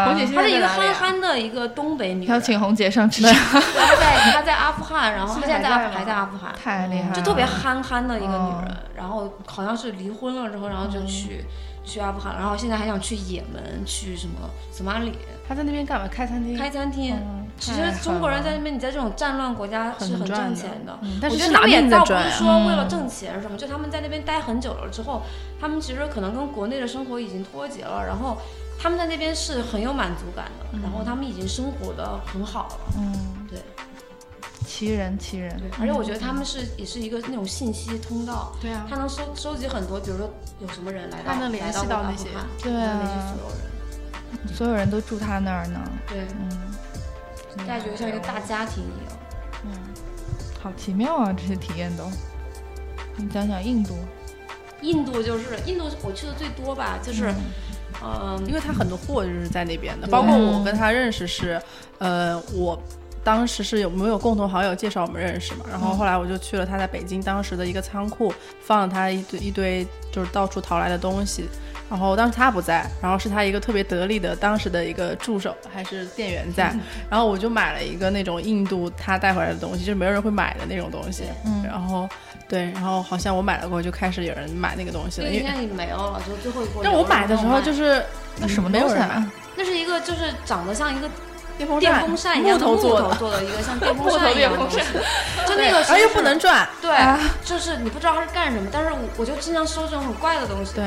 [0.06, 2.26] 红姐她是一个憨憨的一个东北女。
[2.26, 3.22] 要请红姐上吃。
[3.22, 3.60] 她
[3.96, 6.54] 在她在阿富汗，然后她现在还在阿富汗。
[6.54, 7.10] 太厉害。
[7.10, 11.44] 就特别憨憨的一个女人，然后好像是离婚了之后，然后就去
[11.84, 15.12] 去阿富汗，然后现在还想去也门，去什么索马里。
[15.48, 16.06] 她在那边干嘛？
[16.06, 16.56] 开餐厅。
[16.56, 17.16] 开餐厅。
[17.58, 20.98] 其实中国人在那边，你在这种战乱国家是很挣钱的。
[21.20, 25.22] 但是他们也倒不是说为了挣钱什么，就他们在那边待很久了之后，
[25.60, 28.38] 他们其实可能跟国内的生活已经脱节了，然后
[28.80, 32.94] 他们在那边是很有满足感的，然后他们已经生活的很好了。
[32.96, 33.58] 嗯，对，
[34.64, 35.58] 奇人奇人。
[35.58, 38.52] 对，而且我觉得他们是也是一个那种信息通道。
[38.62, 40.30] 对啊，他能收收集很多，比如说
[40.60, 42.28] 有什么人来到，他能联系到那些，
[42.62, 45.80] 对啊，那些所有人，所有人都住他那儿呢。
[46.06, 46.48] 对，嗯。
[47.66, 49.18] 大家觉得像一个大家庭一样，
[49.64, 49.70] 嗯，
[50.62, 52.04] 好奇妙啊，这些体验都。
[53.16, 53.94] 你讲讲印度，
[54.80, 57.34] 印度就是印度，我去的最多吧，就是，
[58.02, 61.60] 嗯，因为他很多货就是在那边的，包括我跟他认识是，
[61.98, 62.80] 呃，我
[63.24, 71.48] 当时是有没有共同好友介绍我们认识嘛，然后后来我就去了他在北京当时的一个仓库，放了他一堆一堆就是到处淘来的东西。
[71.90, 76.74] 然后当时他不在，然后是他一个特别得力的当时的一个助手还是店员在，
[77.08, 81.24] 然后我就买了一个那种印度他带回来的东西，就是没有人会买的那种东西。
[81.46, 82.06] 嗯，然后
[82.46, 85.32] 对，然后好像我买了过后就开始有人买那个东西了。
[85.32, 86.82] 现在已经没有了，就最后一波。
[86.84, 88.04] 但我买的时候就是
[88.38, 89.24] 那什么没有人买，
[89.56, 91.08] 那是一个就是长得像一个
[91.56, 94.78] 电风扇，电风扇一样木头做的一个像电风扇一样的东西，
[95.46, 96.68] 就那个，而又不能转。
[96.82, 96.90] 对，
[97.42, 100.74] 就是你不知道它是干什么，但是我就经常收这种很怪的东西。
[100.74, 100.84] 对。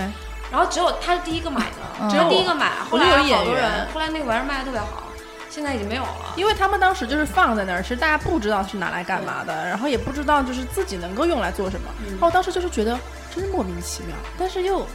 [0.52, 2.72] 然后只有他是第一个买的，只有第一个买。
[2.90, 5.04] 后来有好多人，后来那个玩意儿卖的特别好，
[5.50, 6.34] 现在已经没有了。
[6.36, 11.90] 因为他们当时就是放在那儿，其实大家不知道是拿来干嘛的，然后也不知道就是自己能够用来做什么。
[12.10, 13.00] 然后当时就是觉得
[13.34, 14.86] 真莫名其妙，但是又。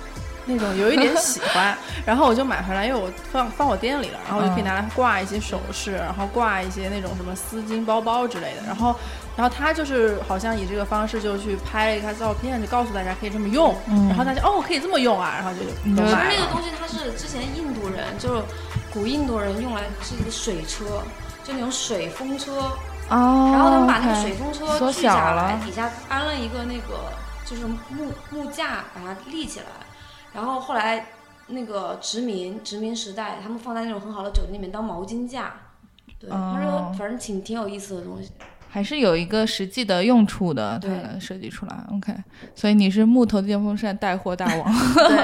[0.49, 1.77] 那种有一点喜欢，
[2.07, 8.63] 然后我就买回来，因为我放放我店里了，然后我就可以拿来挂一些首饰，然后挂一些那种什么丝巾包包之类的。
[8.65, 8.95] 然后，
[9.37, 13.75] 然后他就是好像以这个方式就去拍了一个照片，就告诉大家可以这么用。
[14.09, 15.61] 然后大家哦可以这么用啊，然后就
[15.97, 18.43] 都买那个东西它是之前印度人就是
[18.93, 21.03] 古印度人用来是一个水车，
[21.43, 22.71] 就那种水风车。
[23.09, 23.51] 哦。
[23.53, 27.11] 然后他们把那个水风车锯下来，底下安了一个那个
[27.45, 29.67] 就是木木架，把它立起来。
[30.37, 31.07] 然后后来，
[31.47, 35.55] 那个殖民殖民时代，他们放在那种很好的酒店里面当毛巾架，
[36.21, 38.31] 对，他说反正挺挺有意思的东西，
[38.69, 41.75] 还是有一个实际的用处的，它设计出来。
[41.95, 42.15] OK，
[42.55, 44.73] 所以你是木头电风扇带货大王，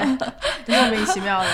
[0.65, 1.49] 对，莫名其妙的。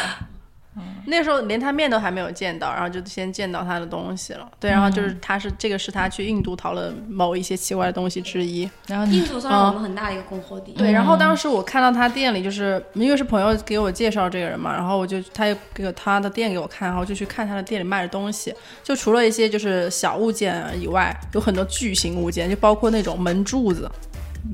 [1.07, 4.49] 那时候连他面都还没有见到，然后就先见到他的东西了。
[4.61, 8.69] 对，然后就是他是这个是他去印度淘了某一些奇怪的东西之一。
[8.87, 10.73] 然后印度算是我们很大的一个供货地。
[10.73, 18.55] 对，然后当时我看到他店里，就是因为是朋友给我介绍这个人嘛，然后我就他又给他的店给我看，然后就去看他的店里卖的东西。
[18.83, 23.91] 就除了一些就是小物件以外，有很多巨型物件，就包括那种门柱子。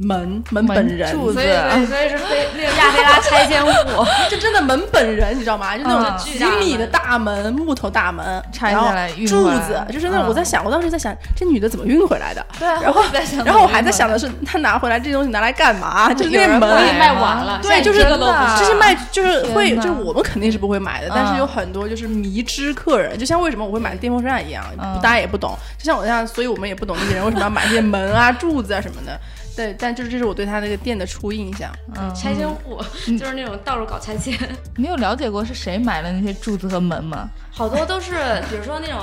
[0.00, 1.46] 门门本人，所以
[1.86, 3.70] 所以是非那个亚非拉拆迁户，
[4.28, 5.76] 就真的门本人，你知道吗？
[5.76, 12.44] 就那种几米的大门，木头大门，拆下来柱子，就是那种我在想，我当时在想，这女的怎么运回来的？
[12.58, 13.02] 对，然后
[13.44, 16.12] 然后我还在想的是，她拿回来这东西拿来干嘛？
[16.12, 16.60] 就是那门
[16.98, 24.64] 卖完了，对，就是这些卖，就是会，就是我们肯定是不会买的，但是有很多就是迷之客人，就像为什么我会买电风扇一样，
[25.00, 29.18] 大家也不懂，就像我这样，所以我们也不懂那些人为什么要买这些门啊、柱子啊什么的。
[29.56, 31.72] 对，但就是这是我对他那个店的初印象。
[31.96, 32.80] 嗯，拆迁户
[33.18, 34.36] 就是那种到处搞拆迁。
[34.76, 37.28] 你有了解过是谁买了那些柱子和门吗？
[37.52, 38.12] 好多都是，
[38.50, 38.98] 比如说那种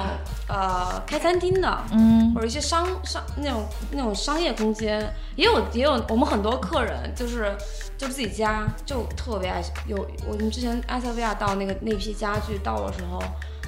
[0.49, 4.99] 呃开餐厅的，嗯，或者一些商商那种那种商业空间，
[5.37, 7.55] 也有也有我们很多客人就是
[7.97, 13.23] 就是自己家就特别爱有我们之前埃塞维亚到那个那批家具到的时候，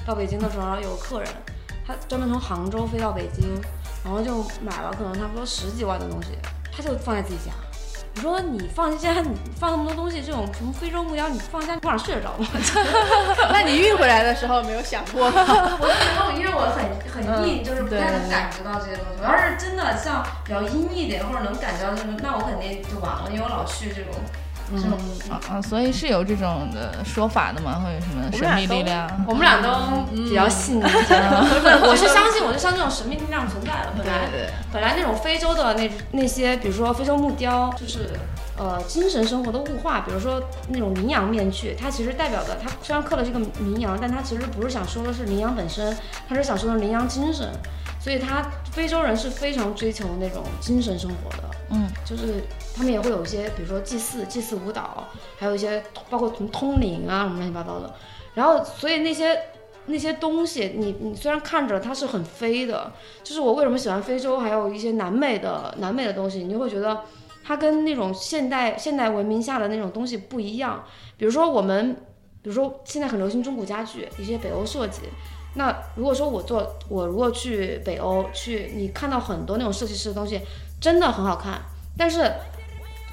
[0.06, 1.28] 到北京的时候有客人，
[1.86, 3.58] 他专门从杭州飞到北京，
[4.04, 6.28] 然后就买了可能差不多十几万的东西。
[6.76, 7.52] 他就放在自己家，
[8.14, 12.46] 你说你放家，你放那么多东西，这种什么非洲木雕，你放家，你晚上睡得着吗？
[13.52, 15.24] 那你运回来的时候没有想过？
[15.30, 19.22] 我时候因为我很很硬，就是不太能感觉到这些东西。
[19.22, 24.12] 我要是真的像比较阴一点，或者能感觉到这种，那我肯定就完了，因为我老去这种
[24.72, 24.82] 嗯
[25.30, 27.82] 啊啊，所以是有这种的说法的吗？
[27.84, 29.08] 会有什么神秘力量？
[29.28, 29.68] 我们俩都
[30.12, 33.92] 比较信， 我是相信，我是相信这种神秘力量存在的。
[33.96, 34.28] 本来
[34.72, 38.10] 本来那种非洲的那那些，比如说非洲木雕，就是
[38.56, 45.96] 呃精神生活的物化，比如说那种羚羊面具，它其实代表的，它虽然刻了这个羚羊，但它其实不是想说的是羚羊本身，
[46.28, 47.50] 它是想说的羚羊精神。
[48.00, 52.44] 所以，他非洲人是非常追求那种精神生活的，嗯，就是
[52.74, 55.06] 他们也会有一些，比如说祭祀、祭祀舞蹈，
[55.38, 57.94] 还有一些包括什么通灵啊什么乱七八糟的。
[58.34, 59.38] 然后，所以那些
[59.86, 67.02] 那些东西，你你虽然看着它是很非的，就是我为什么喜欢非洲，还有一些南美的南美的东西，你就会觉得
[67.44, 70.84] 它跟那种现代现代文明下的那种东西不一样。
[71.16, 71.94] 比如说我们，
[72.42, 75.02] 比如说现在很流行中古家具，一些北欧设计。
[75.56, 80.40] 那如果说我做，我如果去北欧去，你看到很多那种设计师的东西，
[80.80, 81.62] 真的很好看，
[81.96, 82.32] 但是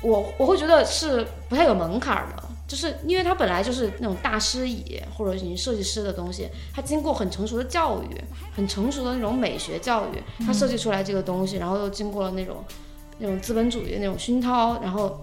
[0.02, 8.22] 我我会觉得是不太有门槛的，就是因为它本来就是那种大师椅或者你设计师的东西，它经过很成熟的教育，
[8.56, 12.64] 很成熟的那种美学教育，它设计出来这个东西，然后又经过了那种
[13.18, 15.20] 那种资本主义那种熏陶，然后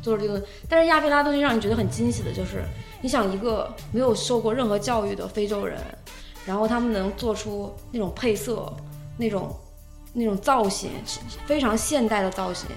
[0.00, 0.42] 做了这个。
[0.68, 2.64] 但是亚非拉东西让你觉得很惊喜的就是，
[3.02, 5.78] 你想一个没有受过任何教育的非洲人。
[6.46, 8.70] 然后他们能做出那种配色，
[9.16, 9.50] 那种
[10.12, 10.90] 那种造型，
[11.46, 12.68] 非常现代的造型，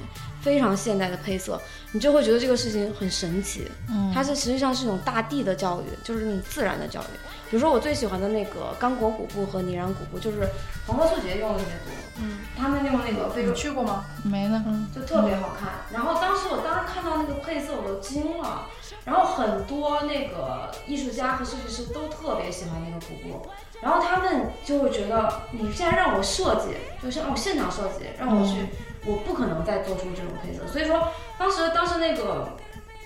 [0.41, 1.59] 非常现代的配色，
[1.91, 3.69] 你就会觉得这个事情很神奇。
[3.89, 7.17] 嗯，它是实际上是一种大地的教育，就是那种自然的教育。
[7.49, 10.47] 比如说我最喜欢的那个刚果古布和尼壤古布，就是
[10.85, 11.93] 黄河素洁用的特别多。
[12.19, 14.05] 嗯，他们用那个非洲去过吗？
[14.23, 14.63] 没呢，
[14.93, 15.69] 就特别好看。
[15.93, 18.67] 然后当时我当时看到那个配色，我都惊了。
[19.05, 23.47] 然后很多那个艺术家和设计师都特别喜欢那个古布，
[23.81, 28.67] 然后他们就会觉得，你现在让我设计，就是让我现场设计，让我去，
[29.07, 30.67] 我不可能再做出这种配色。
[30.67, 32.49] 所以说，当时当时那个，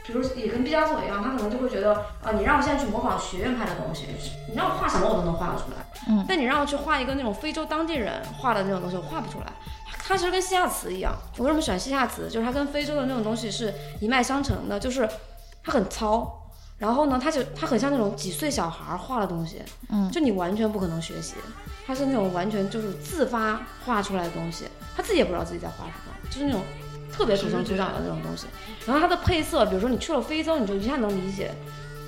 [0.06, 1.93] 比如也跟毕加索一样，他可能就会觉得，
[2.24, 4.08] 啊，你让我现在去模仿学院派的东西，
[4.49, 5.86] 你让我画什么我都能画得出来。
[6.10, 6.26] 嗯。
[6.28, 9.47] 但你让我去画一个那种非洲当地人画的那种东西，我画不出来。
[10.04, 12.30] 它其实跟西夏瓷一样，我为什么喜欢西夏瓷？
[12.30, 15.08] 就是它跟非洲的那种东西是一脉相承的，就是。
[15.64, 16.41] 它很糙，
[16.80, 21.36] 然后呢，它就它很像那种几岁小孩画的东西，嗯，就你完全不可能学习，
[21.86, 24.66] 它是那种完全就是自发画出来的东西，
[24.96, 26.62] 他自己也不知道自己在画什么，就是那种
[27.12, 28.48] 特别土生土长的那种东西。
[28.86, 31.52] 然后它的配色，比如说你去了非洲，你就一下能理解。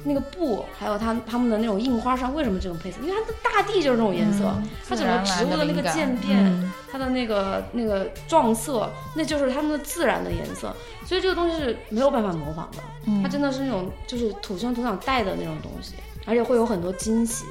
[0.06, 2.98] 那个布，还有它它们的那种印花上为什么这种配色？
[3.02, 4.54] 因为它的大地就是这种颜色，
[4.86, 10.76] 它整个植物的那个渐变，它的那个那个撞色，那就是它们的自然的颜色。
[11.06, 12.84] 所以这个东西是没有办法模仿的，
[13.22, 15.94] 它真的是那种就是土生土长带的那种东西，
[16.26, 17.46] 而且会有很多惊喜。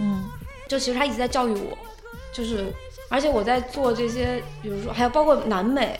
[0.00, 0.24] 嗯，
[0.70, 1.76] 就其实他一直在教育我，
[2.32, 2.72] 就是
[3.08, 5.98] 而且我在做这些，比如说还有包括南美，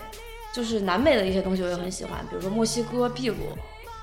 [0.54, 3.36] 就是南美的一些东西我也很喜欢，比如说墨西哥秘鲁。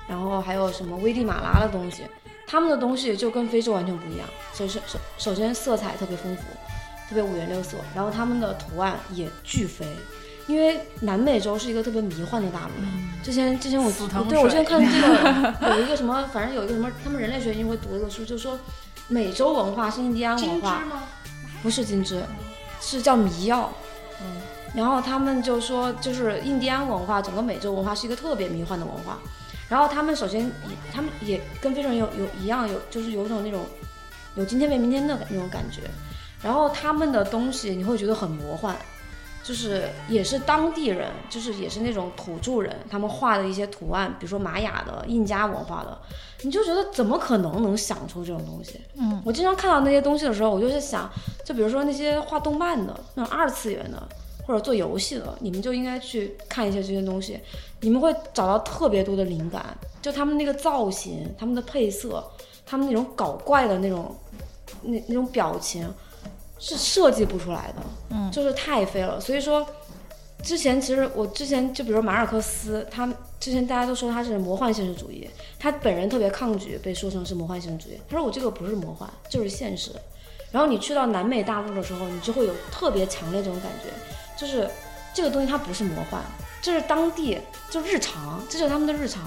[0.08, 2.02] 然后还有什么危地马拉的东西，
[2.46, 4.26] 他们的东西就跟非洲完全不一样。
[4.54, 6.44] 首先首首先色彩特别丰富，
[7.06, 9.84] 特别五颜六色，然后他们的图案也巨肥，
[10.46, 12.72] 因为南美洲是一个特别迷幻的大陆。
[13.22, 13.92] 之前之前我
[14.30, 18.58] 对我之前看这个 有一个什么，反正有一个什么，他们人类学因为读一个书，就说
[19.08, 20.82] 美洲文化是印第安文化，
[21.62, 22.22] 不是金枝，
[22.80, 23.72] 是叫迷药。
[24.20, 24.40] 嗯，
[24.74, 29.18] 然后他们就说，就是印第安文化，整个美洲文化是一个特别迷幻的文化。
[29.68, 33.64] 然后他们首先也，他们也跟非洲人有有一样，有就是有一种那种，
[34.34, 35.82] 有今天没明天的那种感觉。
[36.42, 38.76] 然后他们的东西你会觉得很魔幻，
[39.42, 45.98] 就是也是当地人，就是也是那种土著人，他们画的一些图案，比如说玛雅的、印加文化的，
[46.42, 48.80] 你就觉得怎么可能能想出这种东西？
[48.96, 51.10] 嗯，我经常看到那些东西的时候，我就在想，
[51.44, 54.08] 就比如说那些画动漫的，那种二次元的。
[54.46, 57.38] 或者做游戏的，你们就应该去看一些这些东西，
[57.82, 59.76] 你们会找到特别多的灵感。
[60.00, 62.26] 就他们那个造型，他们的配色，
[62.64, 64.16] 他们那种搞怪的那种，
[64.80, 65.86] 那那种表情，
[66.58, 67.82] 是设计不出来的。
[68.10, 69.20] 嗯，就是太飞了。
[69.20, 69.66] 所以说，
[70.42, 73.06] 之前其实我之前就比如马尔克斯，他
[73.40, 75.28] 之前大家都说他是魔幻现实主义，
[75.58, 77.98] 他本人特别抗拒被说成是魔幻现实主义。
[78.08, 79.90] 他说我这个不是魔幻，就是现实。
[80.50, 83.90] 然后你去到南美大陆的时候，你就会有特别强烈这种感觉。
[84.36, 84.68] 就是
[85.12, 86.22] 这个东西，它不是魔幻，
[86.62, 87.38] 这是当地
[87.70, 89.22] 就日常，这就是他们的日常。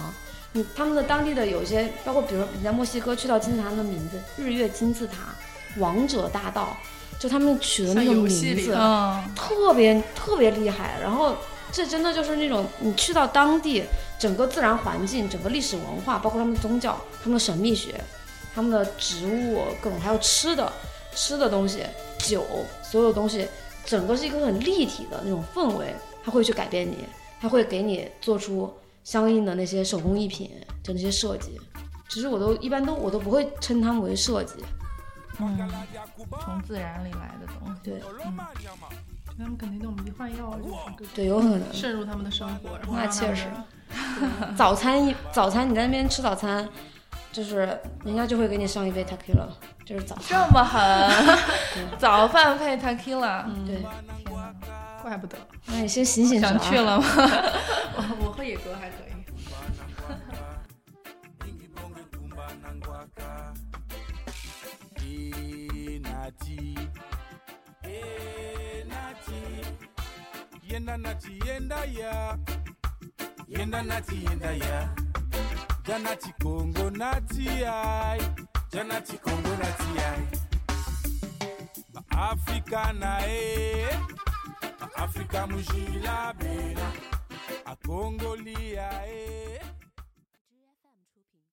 [0.53, 5.35] 你他们的当地的有些，包括比如你在墨西哥去到金字塔的名字，日月金字塔、
[5.77, 6.75] 王者大道，
[7.21, 8.75] 就他们取的那个名字，
[9.35, 10.97] 特别特别厉害。
[10.99, 11.35] 然后
[11.71, 13.83] 这真的就是那种你去到当地，
[14.17, 17.93] 整个自然环境、整个历史文化，包括他们的宗教、他们的神秘学、
[18.55, 20.73] 他们的植物各种，还有吃的
[21.13, 21.83] 吃的东西、
[22.17, 22.43] 酒，
[22.81, 23.47] 所有东西。
[23.85, 25.93] 整个是一个很立体的那种氛围，
[26.23, 27.05] 它会去改变你，
[27.39, 28.71] 它会给你做出
[29.03, 30.49] 相应的那些手工艺品，
[30.83, 31.59] 就那些设计。
[32.09, 34.53] 其实我都一般都我都不会称他们为设计，
[35.41, 35.69] 嗯，
[36.41, 37.81] 从自然里来的东西。
[37.83, 38.37] 对，嗯
[39.37, 40.59] 他们肯定那种迷幻药，
[41.15, 42.77] 对，有可能渗入他们的生活。
[42.77, 43.47] 然后那确实，
[44.55, 46.67] 早餐一早餐你在那边吃早餐，
[47.31, 49.47] 就是人家就会给你上一杯 tequila，
[49.83, 50.25] 就是早餐。
[50.27, 50.77] 这么狠，
[51.97, 54.53] 早饭配 tequila，对，天哪，
[55.01, 55.35] 怪不得。
[55.65, 57.05] 那你先醒醒想去了吗？
[57.97, 59.11] 我我喝野哥还可以。
[66.01, 66.75] Nati,
[68.91, 69.41] Nati,
[70.69, 72.37] yenda Nati yenda ya,
[73.47, 74.89] yenda Nati yenda ya,
[75.83, 78.19] janati Kongo Nati ai,
[78.71, 80.27] janati Kongo Nati ai,
[81.93, 83.87] ba Afrika na e,
[84.79, 86.91] ba Afrika mujila bena,
[87.65, 89.59] a Kongo lia e.